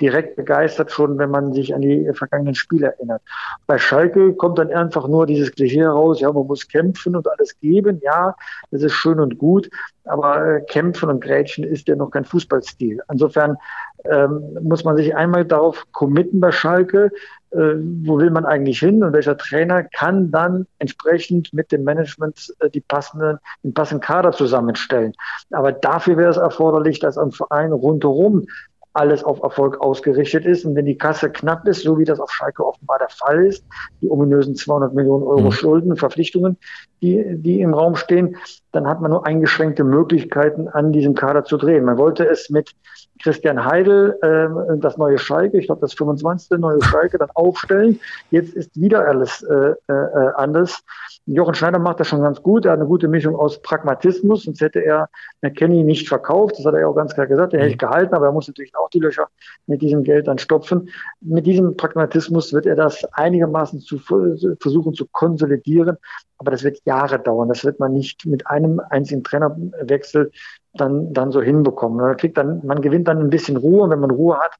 direkt 0.00 0.34
begeistert 0.34 0.90
schon, 0.90 1.16
wenn 1.18 1.30
man 1.30 1.52
sich 1.52 1.74
an 1.74 1.80
die 1.80 2.10
vergangenen 2.12 2.56
Spiele 2.56 2.88
erinnert. 2.88 3.22
Bei 3.66 3.78
Schalke 3.78 4.34
kommt 4.34 4.58
dann 4.58 4.72
einfach 4.72 5.06
nur 5.06 5.26
dieses 5.26 5.52
Klischee 5.52 5.84
raus, 5.84 6.20
ja, 6.20 6.32
man 6.32 6.46
muss 6.46 6.66
kämpfen 6.66 7.14
und 7.14 7.28
alles 7.28 7.56
geben. 7.60 8.00
Ja, 8.02 8.34
das 8.72 8.82
ist 8.82 8.94
schön 8.94 9.20
und 9.20 9.38
gut, 9.38 9.70
aber 10.04 10.56
äh, 10.56 10.60
kämpfen 10.62 11.08
und 11.08 11.22
grätschen 11.22 11.62
ist 11.62 11.86
ja 11.86 11.94
noch 11.94 12.10
kein 12.10 12.24
Fußballstil. 12.24 13.00
Insofern 13.12 13.56
ähm, 14.04 14.58
muss 14.60 14.82
man 14.82 14.96
sich 14.96 15.14
einmal 15.14 15.44
darauf 15.44 15.86
committen 15.92 16.40
bei 16.40 16.50
Schalke, 16.50 17.12
wo 17.54 18.18
will 18.18 18.30
man 18.30 18.46
eigentlich 18.46 18.78
hin 18.78 19.04
und 19.04 19.12
welcher 19.12 19.36
Trainer 19.36 19.84
kann 19.84 20.30
dann 20.30 20.66
entsprechend 20.78 21.52
mit 21.52 21.70
dem 21.70 21.84
Management 21.84 22.54
äh, 22.60 22.70
die 22.70 22.80
passenden, 22.80 23.38
den 23.62 23.74
passenden 23.74 24.02
Kader 24.02 24.32
zusammenstellen. 24.32 25.12
Aber 25.50 25.72
dafür 25.72 26.16
wäre 26.16 26.30
es 26.30 26.38
erforderlich, 26.38 26.98
dass 26.98 27.18
ein 27.18 27.30
Verein 27.30 27.72
rundherum 27.72 28.46
alles 28.94 29.24
auf 29.24 29.42
Erfolg 29.42 29.80
ausgerichtet 29.80 30.44
ist. 30.44 30.64
Und 30.64 30.74
wenn 30.74 30.86
die 30.86 30.98
Kasse 30.98 31.30
knapp 31.30 31.66
ist, 31.66 31.82
so 31.82 31.98
wie 31.98 32.04
das 32.04 32.20
auf 32.20 32.30
Schalke 32.30 32.66
offenbar 32.66 32.98
der 32.98 33.08
Fall 33.08 33.46
ist, 33.46 33.64
die 34.00 34.10
ominösen 34.10 34.54
200 34.54 34.94
Millionen 34.94 35.24
Euro 35.24 35.44
mhm. 35.44 35.52
Schulden, 35.52 35.96
Verpflichtungen, 35.96 36.58
die, 37.02 37.36
die 37.36 37.60
im 37.60 37.74
Raum 37.74 37.96
stehen, 37.96 38.36
dann 38.70 38.86
hat 38.88 39.00
man 39.00 39.10
nur 39.10 39.26
eingeschränkte 39.26 39.84
Möglichkeiten, 39.84 40.68
an 40.68 40.92
diesem 40.92 41.14
Kader 41.14 41.44
zu 41.44 41.58
drehen. 41.58 41.84
Man 41.84 41.98
wollte 41.98 42.26
es 42.26 42.48
mit 42.48 42.74
Christian 43.22 43.64
Heidel, 43.64 44.18
äh, 44.22 44.78
das 44.78 44.96
neue 44.96 45.18
Schalke, 45.18 45.58
ich 45.58 45.66
glaube 45.66 45.80
das 45.80 45.92
25. 45.94 46.58
neue 46.58 46.82
Schalke, 46.82 47.18
dann 47.18 47.30
aufstellen. 47.34 48.00
Jetzt 48.30 48.54
ist 48.54 48.80
wieder 48.80 49.06
alles 49.06 49.42
äh, 49.42 49.74
äh, 49.88 50.32
anders. 50.36 50.82
Jochen 51.26 51.54
Schneider 51.54 51.78
macht 51.78 52.00
das 52.00 52.08
schon 52.08 52.22
ganz 52.22 52.42
gut. 52.42 52.64
Er 52.64 52.72
hat 52.72 52.80
eine 52.80 52.88
gute 52.88 53.08
Mischung 53.08 53.36
aus 53.36 53.60
Pragmatismus, 53.62 54.44
sonst 54.44 54.60
hätte 54.60 54.80
er 54.80 55.08
McKenny 55.42 55.84
nicht 55.84 56.08
verkauft. 56.08 56.58
Das 56.58 56.64
hat 56.64 56.74
er 56.74 56.80
ja 56.80 56.86
auch 56.86 56.96
ganz 56.96 57.14
klar 57.14 57.26
gesagt. 57.26 57.52
Den 57.52 57.60
hätte 57.60 57.70
ich 57.70 57.76
mhm. 57.76 57.86
gehalten, 57.86 58.14
aber 58.14 58.26
er 58.26 58.32
muss 58.32 58.48
natürlich 58.48 58.74
auch 58.76 58.90
die 58.90 59.00
Löcher 59.00 59.28
mit 59.66 59.82
diesem 59.82 60.02
Geld 60.02 60.26
dann 60.26 60.38
stopfen. 60.38 60.88
Mit 61.20 61.46
diesem 61.46 61.76
Pragmatismus 61.76 62.52
wird 62.52 62.66
er 62.66 62.76
das 62.76 63.04
einigermaßen 63.12 63.80
zu 63.80 63.98
versuchen 63.98 64.94
zu 64.94 65.06
konsolidieren. 65.06 65.96
Aber 66.42 66.50
das 66.50 66.64
wird 66.64 66.80
Jahre 66.84 67.20
dauern. 67.20 67.48
Das 67.48 67.64
wird 67.64 67.78
man 67.78 67.92
nicht 67.92 68.26
mit 68.26 68.48
einem 68.48 68.80
einzigen 68.90 69.22
Trainerwechsel 69.22 70.32
dann, 70.74 71.12
dann 71.12 71.30
so 71.30 71.40
hinbekommen. 71.40 71.98
Man, 71.98 72.16
kriegt 72.16 72.36
dann, 72.36 72.66
man 72.66 72.82
gewinnt 72.82 73.06
dann 73.06 73.20
ein 73.20 73.30
bisschen 73.30 73.56
Ruhe. 73.56 73.84
Und 73.84 73.90
wenn 73.90 74.00
man 74.00 74.10
Ruhe 74.10 74.36
hat, 74.38 74.50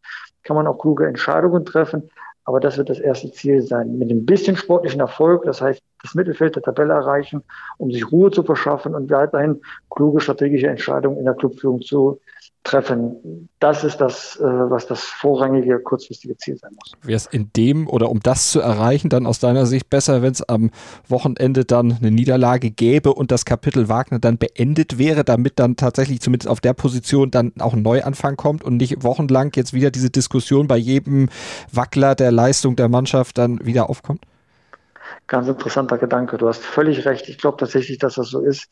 kann 0.45 0.55
man 0.55 0.69
auch 0.69 0.79
kluge 0.79 1.09
Entscheidungen 1.09 1.65
treffen. 1.65 2.09
Aber 2.45 2.61
das 2.61 2.79
wird 2.79 2.89
das 2.89 3.01
erste 3.01 3.33
Ziel 3.33 3.63
sein. 3.63 3.99
Mit 3.99 4.11
ein 4.11 4.25
bisschen 4.25 4.55
sportlichen 4.55 5.01
Erfolg, 5.01 5.43
das 5.43 5.61
heißt 5.61 5.83
das 6.03 6.15
Mittelfeld 6.15 6.57
der 6.57 6.63
Tabelle 6.63 6.95
erreichen, 6.95 7.43
um 7.79 7.91
sich 7.91 8.11
Ruhe 8.11 8.31
zu 8.31 8.43
verschaffen 8.43 8.95
und 8.95 9.11
weiterhin 9.11 9.61
kluge 9.91 10.21
strategische 10.21 10.67
Entscheidungen 10.69 11.19
in 11.19 11.25
der 11.25 11.35
Clubführung 11.35 11.81
zu 11.83 12.21
treffen. 12.65 13.49
Das 13.59 13.83
ist 13.83 14.01
das, 14.01 14.37
äh, 14.37 14.45
was 14.45 14.87
das 14.87 15.03
vorrangige 15.03 15.81
kurzfristige 15.81 16.37
Ziel 16.37 16.57
sein 16.57 16.73
muss. 16.75 16.93
Wäre 17.03 17.17
es 17.17 17.27
in 17.27 17.51
dem 17.57 17.89
oder 17.89 18.11
um 18.11 18.21
das 18.21 18.51
zu 18.51 18.61
erreichen, 18.61 19.09
dann 19.09 19.27
aus 19.27 19.41
deiner 19.41 19.67
Sicht 19.67 19.91
besser, 19.91 20.23
wenn 20.23 20.33
es 20.33 20.49
am 20.49 20.71
Wochenende 21.09 21.65
dann 21.65 21.99
eine 22.01 22.11
Niederlage 22.11 22.71
gäbe 22.71 23.15
und 23.15 23.33
das 23.33 23.45
Kapitel 23.45 23.89
Wagner 23.89 24.19
dann 24.21 24.39
beendet 24.39 24.99
wäre, 24.99 25.25
damit 25.25 25.59
dann 25.59 25.77
tatsächlich 25.77 26.21
zumindest 26.21 26.49
auf 26.49 26.61
der 26.61 26.73
Position 26.73 27.31
dann 27.31 27.53
auch 27.59 27.75
ein 27.75 27.83
Neuanfang 27.83 28.37
kommt 28.37 28.63
und 28.63 28.77
nicht 28.77 29.03
wochenlang 29.03 29.51
jetzt 29.55 29.73
wieder 29.73 29.91
diese 29.91 30.11
Diskussion 30.11 30.69
bei 30.69 30.77
jedem 30.77 31.29
Wackler 31.73 32.15
der 32.15 32.31
Leistung 32.31 32.77
der 32.77 32.89
Mannschaft 32.89 33.39
dann 33.39 33.65
wieder 33.65 33.91
aufkommt? 33.91 34.25
Ganz 35.27 35.49
interessanter 35.49 35.99
Gedanke. 35.99 36.39
Du 36.39 36.49
hast 36.49 36.63
völlig 36.63 37.05
recht. 37.05 37.29
Ich 37.29 37.39
glaube 37.39 37.57
tatsächlich, 37.59 37.99
dass 37.99 38.15
das 38.15 38.29
so 38.29 38.41
ist 38.41 38.69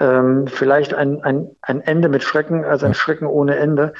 ähm, 0.00 0.46
vielleicht 0.46 0.94
ein, 0.94 1.22
ein, 1.22 1.50
ein 1.62 1.80
Ende 1.80 2.08
mit 2.08 2.22
Schrecken, 2.22 2.64
also 2.64 2.86
ein 2.86 2.94
Schrecken 2.94 3.26
ohne 3.26 3.56
Ende, 3.56 3.94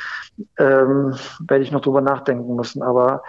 ähm, 0.59 1.14
werde 1.47 1.64
ich 1.64 1.73
noch 1.73 1.81
drüber 1.81 2.01
nachdenken 2.01 2.55
müssen. 2.55 2.83
Aber 2.83 3.23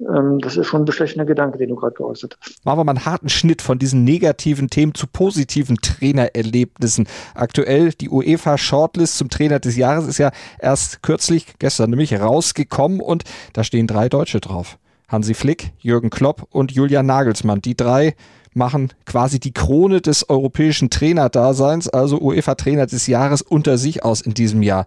ähm, 0.00 0.38
das 0.38 0.56
ist 0.56 0.66
schon 0.66 0.82
ein 0.82 0.84
bestechender 0.84 1.24
Gedanke, 1.24 1.58
den 1.58 1.68
du 1.68 1.76
gerade 1.76 1.94
geäußert 1.94 2.36
hast. 2.40 2.64
Machen 2.64 2.78
wir 2.78 2.84
mal 2.84 2.92
einen 2.92 3.04
harten 3.04 3.28
Schnitt 3.28 3.62
von 3.62 3.78
diesen 3.78 4.04
negativen 4.04 4.68
Themen 4.70 4.94
zu 4.94 5.06
positiven 5.06 5.76
Trainererlebnissen. 5.76 7.06
Aktuell 7.34 7.92
die 7.92 8.08
UEFA 8.08 8.58
Shortlist 8.58 9.18
zum 9.18 9.28
Trainer 9.28 9.60
des 9.60 9.76
Jahres 9.76 10.06
ist 10.06 10.18
ja 10.18 10.30
erst 10.58 11.02
kürzlich, 11.02 11.54
gestern 11.58 11.90
nämlich, 11.90 12.18
rausgekommen 12.18 13.00
und 13.00 13.24
da 13.52 13.64
stehen 13.64 13.86
drei 13.86 14.08
Deutsche 14.08 14.40
drauf. 14.40 14.78
Hansi 15.14 15.34
Flick, 15.34 15.72
Jürgen 15.78 16.10
Klopp 16.10 16.46
und 16.50 16.72
Julian 16.72 17.06
Nagelsmann. 17.06 17.62
Die 17.62 17.76
drei 17.76 18.14
machen 18.52 18.92
quasi 19.06 19.38
die 19.38 19.54
Krone 19.54 20.00
des 20.00 20.28
europäischen 20.28 20.90
Trainerdaseins, 20.90 21.88
also 21.88 22.20
UEFA-Trainer 22.20 22.86
des 22.86 23.06
Jahres, 23.06 23.40
unter 23.40 23.78
sich 23.78 24.04
aus 24.04 24.20
in 24.20 24.34
diesem 24.34 24.62
Jahr. 24.62 24.86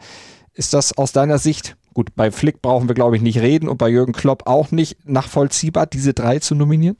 Ist 0.53 0.73
das 0.73 0.97
aus 0.97 1.13
deiner 1.13 1.37
Sicht, 1.37 1.77
gut, 1.93 2.09
bei 2.15 2.31
Flick 2.31 2.61
brauchen 2.61 2.89
wir, 2.89 2.95
glaube 2.95 3.15
ich, 3.15 3.21
nicht 3.21 3.39
reden 3.39 3.69
und 3.69 3.77
bei 3.77 3.87
Jürgen 3.87 4.13
Klopp 4.13 4.47
auch 4.47 4.71
nicht, 4.71 4.97
nachvollziehbar, 5.07 5.85
diese 5.85 6.13
drei 6.13 6.39
zu 6.39 6.55
nominieren? 6.55 6.97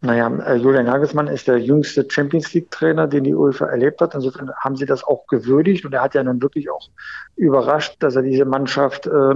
Naja, 0.00 0.28
äh, 0.46 0.56
Julian 0.56 0.86
Nagelsmann 0.86 1.26
ist 1.26 1.48
der 1.48 1.58
jüngste 1.58 2.06
Champions 2.08 2.52
League-Trainer, 2.52 3.06
den 3.06 3.24
die 3.24 3.34
UEFA 3.34 3.66
erlebt 3.66 4.00
hat. 4.00 4.14
Insofern 4.14 4.50
haben 4.60 4.76
sie 4.76 4.86
das 4.86 5.04
auch 5.04 5.26
gewürdigt 5.26 5.84
und 5.84 5.92
er 5.92 6.02
hat 6.02 6.14
ja 6.14 6.22
nun 6.22 6.40
wirklich 6.42 6.70
auch 6.70 6.88
überrascht, 7.36 7.96
dass 8.00 8.16
er 8.16 8.22
diese 8.22 8.44
Mannschaft 8.44 9.06
äh, 9.06 9.34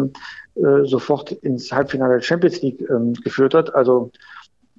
sofort 0.85 1.33
ins 1.33 1.73
Halbfinale 1.73 2.15
der 2.15 2.23
Champions 2.23 2.63
League 2.63 2.81
äh, 2.83 3.13
geführt 3.23 3.55
hat. 3.55 3.75
Also 3.75 4.11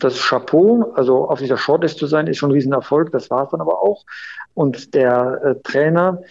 das 0.03 0.19
Chapeau, 0.19 0.91
also 0.95 1.29
auf 1.29 1.39
dieser 1.39 1.57
Shortlist 1.57 1.97
zu 1.97 2.07
sein, 2.07 2.27
ist 2.27 2.37
schon 2.37 2.49
ein 2.49 2.53
Riesenerfolg. 2.53 3.11
Das 3.11 3.29
war 3.29 3.45
es 3.45 3.51
dann 3.51 3.61
aber 3.61 3.81
auch. 3.81 4.05
Und 4.53 4.93
der 4.95 5.41
äh, 5.43 5.55
Trainer 5.63 6.21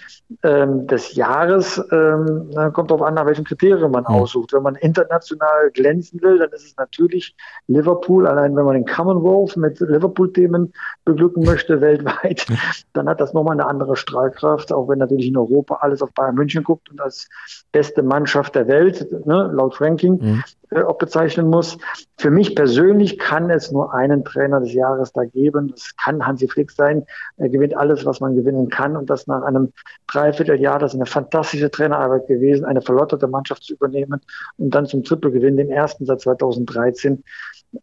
ähm, 0.42 0.86
des 0.86 1.14
Jahres 1.14 1.82
ähm, 1.90 2.50
kommt 2.74 2.90
darauf 2.90 3.02
an, 3.02 3.14
nach 3.14 3.26
welchen 3.26 3.44
Kriterien 3.44 3.90
man 3.90 4.04
aussucht. 4.06 4.52
Wenn 4.52 4.62
man 4.62 4.74
international 4.74 5.70
glänzen 5.72 6.20
will, 6.20 6.38
dann 6.38 6.50
ist 6.50 6.66
es 6.66 6.76
natürlich 6.76 7.34
Liverpool. 7.66 8.26
Allein 8.26 8.54
wenn 8.56 8.64
man 8.64 8.74
den 8.74 8.84
Commonwealth 8.84 9.56
mit 9.56 9.80
Liverpool-Themen 9.80 10.72
beglücken 11.04 11.44
möchte 11.44 11.80
weltweit, 11.80 12.46
dann 12.92 13.08
hat 13.08 13.20
das 13.20 13.32
nochmal 13.32 13.54
eine 13.54 13.66
andere 13.66 13.96
Strahlkraft, 13.96 14.72
auch 14.72 14.88
wenn 14.88 14.98
natürlich 14.98 15.28
in 15.28 15.36
Europa 15.36 15.78
alles 15.80 16.02
auf 16.02 16.12
Bayern 16.12 16.34
München 16.34 16.62
guckt 16.62 16.90
und 16.90 17.00
als 17.00 17.28
beste 17.72 18.02
Mannschaft 18.02 18.54
der 18.54 18.68
Welt, 18.68 19.10
ne, 19.26 19.50
laut 19.52 19.80
Ranking, 19.80 20.18
mhm. 20.20 20.44
äh, 20.70 20.82
auch 20.82 20.98
bezeichnen 20.98 21.48
muss. 21.48 21.78
Für 22.18 22.30
mich 22.30 22.54
persönlich 22.54 23.18
kann 23.18 23.50
es 23.50 23.59
nur 23.70 23.94
einen 23.94 24.24
Trainer 24.24 24.60
des 24.60 24.72
Jahres 24.72 25.12
da 25.12 25.24
geben. 25.24 25.68
Das 25.68 25.94
kann 25.96 26.26
Hansi 26.26 26.48
Flick 26.48 26.70
sein. 26.70 27.04
Er 27.36 27.48
gewinnt 27.48 27.76
alles, 27.76 28.04
was 28.04 28.20
man 28.20 28.34
gewinnen 28.34 28.68
kann 28.68 28.96
und 28.96 29.10
das 29.10 29.26
nach 29.26 29.42
einem 29.42 29.72
Dreivierteljahr. 30.06 30.78
Das 30.78 30.92
ist 30.92 30.98
eine 31.00 31.06
fantastische 31.06 31.70
Trainerarbeit 31.70 32.26
gewesen, 32.26 32.64
eine 32.64 32.82
verlotterte 32.82 33.28
Mannschaft 33.28 33.64
zu 33.64 33.74
übernehmen 33.74 34.20
und 34.58 34.74
dann 34.74 34.86
zum 34.86 35.04
Triple-Gewinn, 35.04 35.56
den 35.56 35.70
ersten 35.70 36.06
seit 36.06 36.20
2013 36.20 37.22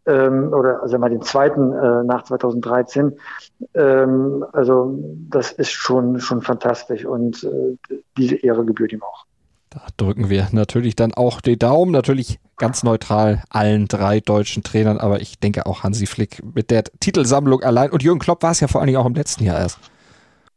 ähm, 0.06 0.52
oder 0.52 0.82
also 0.82 0.98
mal 0.98 1.10
den 1.10 1.22
zweiten 1.22 1.72
äh, 1.72 2.04
nach 2.04 2.24
2013. 2.24 3.18
Ähm, 3.74 4.44
also 4.52 4.98
das 5.30 5.52
ist 5.52 5.70
schon 5.70 6.20
schon 6.20 6.42
fantastisch 6.42 7.04
und 7.04 7.44
äh, 7.44 7.76
diese 8.16 8.36
Ehre 8.36 8.64
gebührt 8.64 8.92
ihm 8.92 9.02
auch. 9.02 9.26
Da 9.70 9.82
drücken 9.98 10.30
wir 10.30 10.48
natürlich 10.52 10.96
dann 10.96 11.12
auch 11.12 11.40
die 11.40 11.58
Daumen, 11.58 11.92
natürlich 11.92 12.38
ganz 12.56 12.82
neutral 12.82 13.42
allen 13.50 13.86
drei 13.86 14.20
deutschen 14.20 14.62
Trainern, 14.62 14.98
aber 14.98 15.20
ich 15.20 15.38
denke 15.38 15.66
auch 15.66 15.82
Hansi 15.82 16.06
Flick 16.06 16.42
mit 16.54 16.70
der 16.70 16.84
Titelsammlung 17.00 17.62
allein 17.62 17.90
und 17.90 18.02
Jürgen 18.02 18.18
Klopp 18.18 18.42
war 18.42 18.52
es 18.52 18.60
ja 18.60 18.68
vor 18.68 18.80
allen 18.80 18.88
Dingen 18.88 18.98
auch 18.98 19.06
im 19.06 19.14
letzten 19.14 19.44
Jahr 19.44 19.58
erst. 19.58 19.78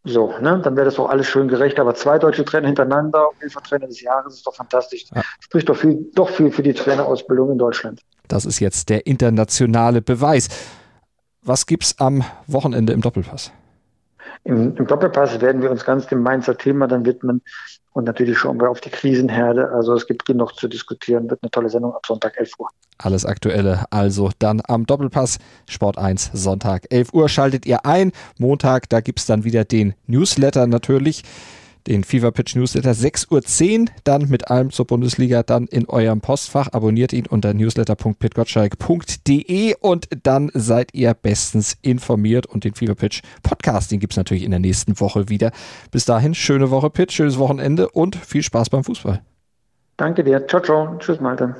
So, 0.04 0.34
ne, 0.42 0.60
dann 0.64 0.76
wäre 0.76 0.86
das 0.86 0.96
doch 0.96 1.10
alles 1.10 1.28
schön 1.28 1.48
gerecht, 1.48 1.80
aber 1.80 1.94
zwei 1.94 2.18
deutsche 2.18 2.44
Trainer 2.44 2.68
hintereinander, 2.68 3.28
UEFA 3.42 3.60
Trainer 3.60 3.88
des 3.88 4.02
Jahres, 4.02 4.34
ist 4.34 4.48
doch 4.48 4.56
fantastisch. 4.56 5.06
Ja. 5.14 5.22
Spricht 5.40 5.70
doch 5.70 5.76
viel, 5.76 6.10
doch 6.16 6.30
viel 6.30 6.52
für 6.52 6.64
die 6.64 6.74
Trainerausbildung 6.74 7.52
in 7.52 7.58
Deutschland. 7.60 8.02
Das 8.28 8.46
ist 8.46 8.60
jetzt 8.60 8.90
der 8.90 9.06
internationale 9.06 10.02
Beweis. 10.02 10.48
Was 11.44 11.68
gibt's 11.68 11.96
am 12.00 12.24
Wochenende 12.48 12.94
im 12.94 13.02
Doppelpass? 13.02 13.52
Im, 14.44 14.76
Im, 14.76 14.88
Doppelpass 14.88 15.42
werden 15.42 15.62
wir 15.62 15.72
uns 15.72 15.86
ganz 15.86 16.08
dem 16.08 16.22
Mainzer 16.22 16.58
Thema 16.58 16.88
dann 16.88 17.06
widmen. 17.06 17.42
Und 17.94 18.06
natürlich 18.06 18.38
schauen 18.38 18.60
wir 18.60 18.70
auf 18.70 18.80
die 18.82 18.90
Krisenherde. 18.90 19.70
Also 19.72 19.94
es 19.94 20.08
gibt 20.08 20.26
genug 20.26 20.56
zu 20.56 20.68
diskutieren. 20.68 21.30
Wird 21.30 21.44
eine 21.44 21.52
tolle 21.52 21.70
Sendung 21.70 21.94
ab 21.94 22.06
Sonntag 22.06 22.38
11 22.38 22.52
Uhr. 22.58 22.70
Alles 22.98 23.26
Aktuelle 23.26 23.86
also 23.90 24.30
dann 24.40 24.62
am 24.68 24.86
Doppelpass. 24.86 25.40
Sport 25.68 25.98
1 25.98 26.32
Sonntag 26.34 26.86
11 26.90 27.14
Uhr 27.14 27.28
schaltet 27.28 27.66
ihr 27.66 27.86
ein. 27.86 28.12
Montag, 28.38 28.90
da 28.90 29.02
gibt 29.02 29.20
es 29.20 29.26
dann 29.26 29.44
wieder 29.44 29.66
den 29.66 29.94
Newsletter 30.08 30.68
natürlich 30.68 31.24
den 31.88 32.04
Fever 32.04 32.32
Pitch 32.32 32.56
Newsletter 32.56 32.92
6.10 32.92 33.82
Uhr 33.82 33.88
dann 34.04 34.30
mit 34.30 34.50
allem 34.50 34.72
zur 34.72 34.86
Bundesliga 34.86 35.44
dann 35.44 35.68
in 35.68 35.88
eurem 35.90 36.22
Postfach. 36.22 36.70
Abonniert 36.72 37.12
ihn 37.14 37.28
unter 37.28 37.54
newsletter.pitgottschalk.de 37.54 39.76
und 39.80 40.08
dann 40.24 40.50
seid 40.54 40.94
ihr 40.94 41.14
bestens 41.14 41.78
informiert 41.82 42.46
und 42.46 42.64
den 42.64 42.74
Fever 42.74 42.96
Pitch 42.96 43.22
Podcast, 43.44 43.92
den 43.92 44.00
gibt 44.00 44.14
es 44.14 44.18
natürlich 44.18 44.44
in 44.44 44.52
der 44.52 44.60
nächsten 44.60 45.00
Woche 45.00 45.30
wieder. 45.30 45.52
Bis 45.92 46.06
dahin, 46.06 46.34
schöne 46.34 46.72
Woche 46.72 46.90
Pitch, 46.90 47.14
schönes 47.14 47.38
Wochenende 47.38 47.90
und 47.90 48.16
viel 48.16 48.44
Spaß 48.44 48.70
beim 48.70 48.84
Fußball. 48.84 49.22
Danke 49.98 50.24
dir. 50.24 50.48
Ciao, 50.48 50.62
ciao. 50.62 50.98
Tschüss, 50.98 51.20
Malte. 51.20 51.56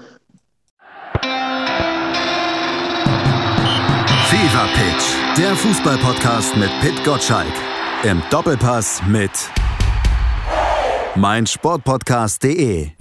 Fever 4.32 4.68
Pitch, 4.74 5.38
der 5.38 5.56
Fußballpodcast 5.56 6.58
mit 6.58 6.72
Pit 6.82 7.04
Gottschalk. 7.04 7.54
Im 8.04 8.24
Doppelpass 8.32 9.04
mit 9.08 9.32
meinsportpodcast.de 11.16 13.01